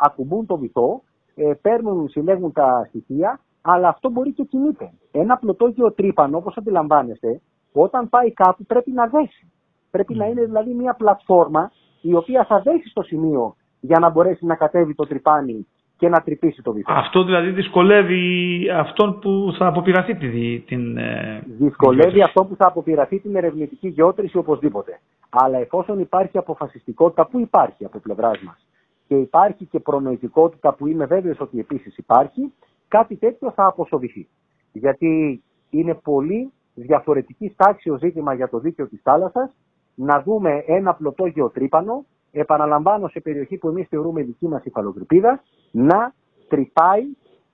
ακουμπούν 0.00 0.46
το 0.46 0.56
βυθό, 0.58 1.02
ε, 1.34 1.52
παίρνουν, 1.62 2.08
συλλέγουν 2.08 2.52
τα 2.52 2.84
στοιχεία, 2.88 3.40
αλλά 3.60 3.88
αυτό 3.88 4.10
μπορεί 4.10 4.32
και 4.32 4.44
κινείται. 4.44 4.92
Ένα 5.10 5.36
πλωτό 5.36 5.92
τρύπανο, 5.92 6.36
όπως 6.36 6.56
αντιλαμβάνεστε, 6.56 7.40
όταν 7.72 8.08
πάει 8.08 8.32
κάπου 8.32 8.64
πρέπει 8.64 8.90
να 8.90 9.06
δέσει. 9.06 9.52
Πρέπει 9.90 10.14
να 10.14 10.26
είναι 10.26 10.44
δηλαδή 10.44 10.74
μια 10.74 10.94
πλατφόρμα 10.94 11.70
η 12.00 12.14
οποία 12.14 12.44
θα 12.44 12.60
δέσει 12.60 12.88
στο 12.88 13.02
σημείο 13.02 13.56
για 13.80 13.98
να 13.98 14.10
μπορέσει 14.10 14.46
να 14.46 14.54
κατέβει 14.54 14.94
το 14.94 15.06
τρυπάνι 15.06 15.66
και 15.96 16.08
να 16.08 16.20
τρυπήσει 16.22 16.62
το 16.62 16.72
βυθό. 16.72 16.92
Αυτό 16.92 17.24
δηλαδή 17.24 17.50
δυσκολεύει 17.50 18.70
αυτόν 18.70 19.18
που 19.18 19.54
θα 19.58 19.66
αποπειραθεί 19.66 20.14
την... 20.14 20.64
την 20.66 20.96
ε, 20.96 21.42
δυσκολεύει 21.46 22.22
αυτόν 22.22 22.48
που 22.48 22.56
θα 22.56 22.66
αποπειραθεί 22.66 23.18
την 23.18 23.36
ερευνητική 23.36 23.88
γεώτρηση 23.88 24.36
οπωσδήποτε. 24.36 25.00
Αλλά 25.30 25.58
εφόσον 25.58 25.98
υπάρχει 26.00 26.38
αποφασιστικότητα 26.38 27.26
που 27.26 27.40
υπάρχει 27.40 27.84
από 27.84 27.98
πλευράς 27.98 28.40
μας 28.42 28.66
και 29.08 29.14
υπάρχει 29.14 29.64
και 29.64 29.80
προνοητικότητα 29.80 30.74
που 30.74 30.86
είμαι 30.86 31.04
βέβαιος 31.04 31.40
ότι 31.40 31.58
επίσης 31.58 31.96
υπάρχει, 31.96 32.52
κάτι 32.88 33.16
τέτοιο 33.16 33.50
θα 33.50 33.66
αποσοβηθεί. 33.66 34.28
Γιατί 34.72 35.42
είναι 35.70 35.94
πολύ 35.94 36.52
διαφορετική 36.74 37.50
στάξη 37.54 37.90
ο 37.90 37.96
ζήτημα 37.96 38.34
για 38.34 38.48
το 38.48 38.58
δίκαιο 38.58 38.88
της 38.88 39.00
θάλασσας 39.02 39.50
να 39.98 40.22
δούμε 40.22 40.64
ένα 40.66 40.94
πλωτό 40.94 41.26
γεωτρύπανο. 41.26 42.04
Επαναλαμβάνω 42.30 43.08
σε 43.08 43.20
περιοχή 43.20 43.56
που 43.56 43.68
εμείς 43.68 43.88
θεωρούμε 43.88 44.22
δική 44.22 44.48
μας 44.48 44.64
υφαλοκρηπίδα, 44.64 45.42
να 45.70 46.12
τρυπάει 46.48 47.02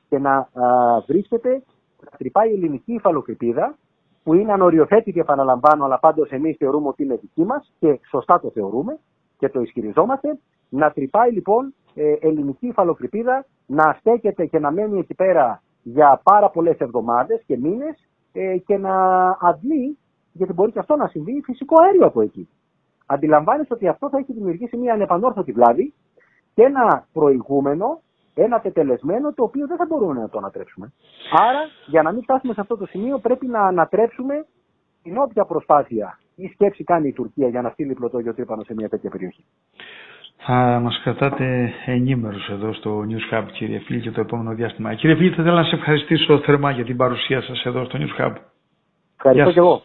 και 0.08 0.18
να 0.18 0.34
α, 0.36 0.48
βρίσκεται, 1.06 1.62
να 2.00 2.16
τρυπάει 2.18 2.50
η 2.50 2.52
ελληνική 2.52 2.92
υφαλοκρηπίδα, 2.92 3.76
που 4.22 4.34
είναι 4.34 4.52
ανοριοθέτητη 4.52 5.20
επαναλαμβάνω, 5.20 5.84
αλλά 5.84 5.98
πάντως 5.98 6.30
εμείς 6.30 6.56
θεωρούμε 6.56 6.88
ότι 6.88 7.02
είναι 7.02 7.16
δική 7.16 7.44
μας 7.44 7.72
και 7.78 8.00
σωστά 8.10 8.40
το 8.40 8.50
θεωρούμε 8.50 8.98
και 9.38 9.48
το 9.48 9.60
ισχυριζόμαστε, 9.60 10.38
να 10.68 10.90
τρυπάει 10.90 11.32
λοιπόν 11.32 11.74
ε, 11.94 12.12
ελληνική 12.20 12.66
υφαλοκρηπίδα, 12.66 13.46
να 13.66 13.96
στέκεται 13.98 14.46
και 14.46 14.58
να 14.58 14.70
μένει 14.70 14.98
εκεί 14.98 15.14
πέρα 15.14 15.62
για 15.82 16.20
πάρα 16.24 16.50
πολλές 16.50 16.78
εβδομάδες 16.78 17.42
και 17.46 17.56
μήνες 17.56 18.08
ε, 18.32 18.56
και 18.58 18.76
να 18.78 19.26
αντλεί, 19.40 19.98
γιατί 20.34 20.52
μπορεί 20.52 20.72
και 20.72 20.78
αυτό 20.78 20.96
να 20.96 21.06
συμβεί, 21.06 21.42
φυσικό 21.44 21.82
αέριο 21.82 22.06
από 22.06 22.20
εκεί 22.20 22.48
αντιλαμβάνεσαι 23.06 23.72
ότι 23.72 23.88
αυτό 23.88 24.08
θα 24.08 24.18
έχει 24.18 24.32
δημιουργήσει 24.32 24.76
μια 24.76 24.92
ανεπανόρθωτη 24.92 25.52
βλάβη 25.52 25.92
και 26.54 26.62
ένα 26.62 27.06
προηγούμενο, 27.12 28.00
ένα 28.34 28.60
τετελεσμένο, 28.60 29.32
το 29.32 29.42
οποίο 29.42 29.66
δεν 29.66 29.76
θα 29.76 29.86
μπορούμε 29.88 30.20
να 30.20 30.28
το 30.28 30.38
ανατρέψουμε. 30.38 30.92
Άρα, 31.32 31.60
για 31.86 32.02
να 32.02 32.12
μην 32.12 32.22
φτάσουμε 32.22 32.52
σε 32.54 32.60
αυτό 32.60 32.76
το 32.76 32.86
σημείο, 32.86 33.18
πρέπει 33.18 33.46
να 33.46 33.60
ανατρέψουμε 33.60 34.46
την 35.02 35.18
όποια 35.18 35.44
προσπάθεια 35.44 36.18
ή 36.36 36.46
σκέψη 36.46 36.84
κάνει 36.84 37.08
η 37.08 37.12
Τουρκία 37.12 37.48
για 37.48 37.62
να 37.62 37.68
στείλει 37.70 37.94
πλωτό 37.94 38.34
τρύπανο 38.34 38.62
σε 38.62 38.74
μια 38.74 38.88
τέτοια 38.88 39.10
περιοχή. 39.10 39.44
Θα 40.46 40.80
μας 40.82 41.00
κρατάτε 41.02 41.72
ενήμερους 41.86 42.48
εδώ 42.48 42.72
στο 42.72 43.04
News 43.08 43.34
Hub, 43.34 43.44
κύριε 43.52 43.78
Φίλη, 43.78 43.98
για 43.98 44.12
το 44.12 44.20
επόμενο 44.20 44.54
διάστημα. 44.54 44.94
Κύριε 44.94 45.16
Φίλη, 45.16 45.28
θα 45.30 45.42
ήθελα 45.42 45.56
να 45.60 45.64
σε 45.64 45.74
ευχαριστήσω 45.74 46.38
θερμά 46.38 46.70
για 46.70 46.84
την 46.84 46.96
παρουσία 46.96 47.42
σας 47.42 47.64
εδώ 47.64 47.84
στο 47.84 47.98
News 47.98 48.20
Hub. 48.22 48.32
Ευχαριστώ 49.16 49.52
και 49.52 49.58
εγώ. 49.58 49.82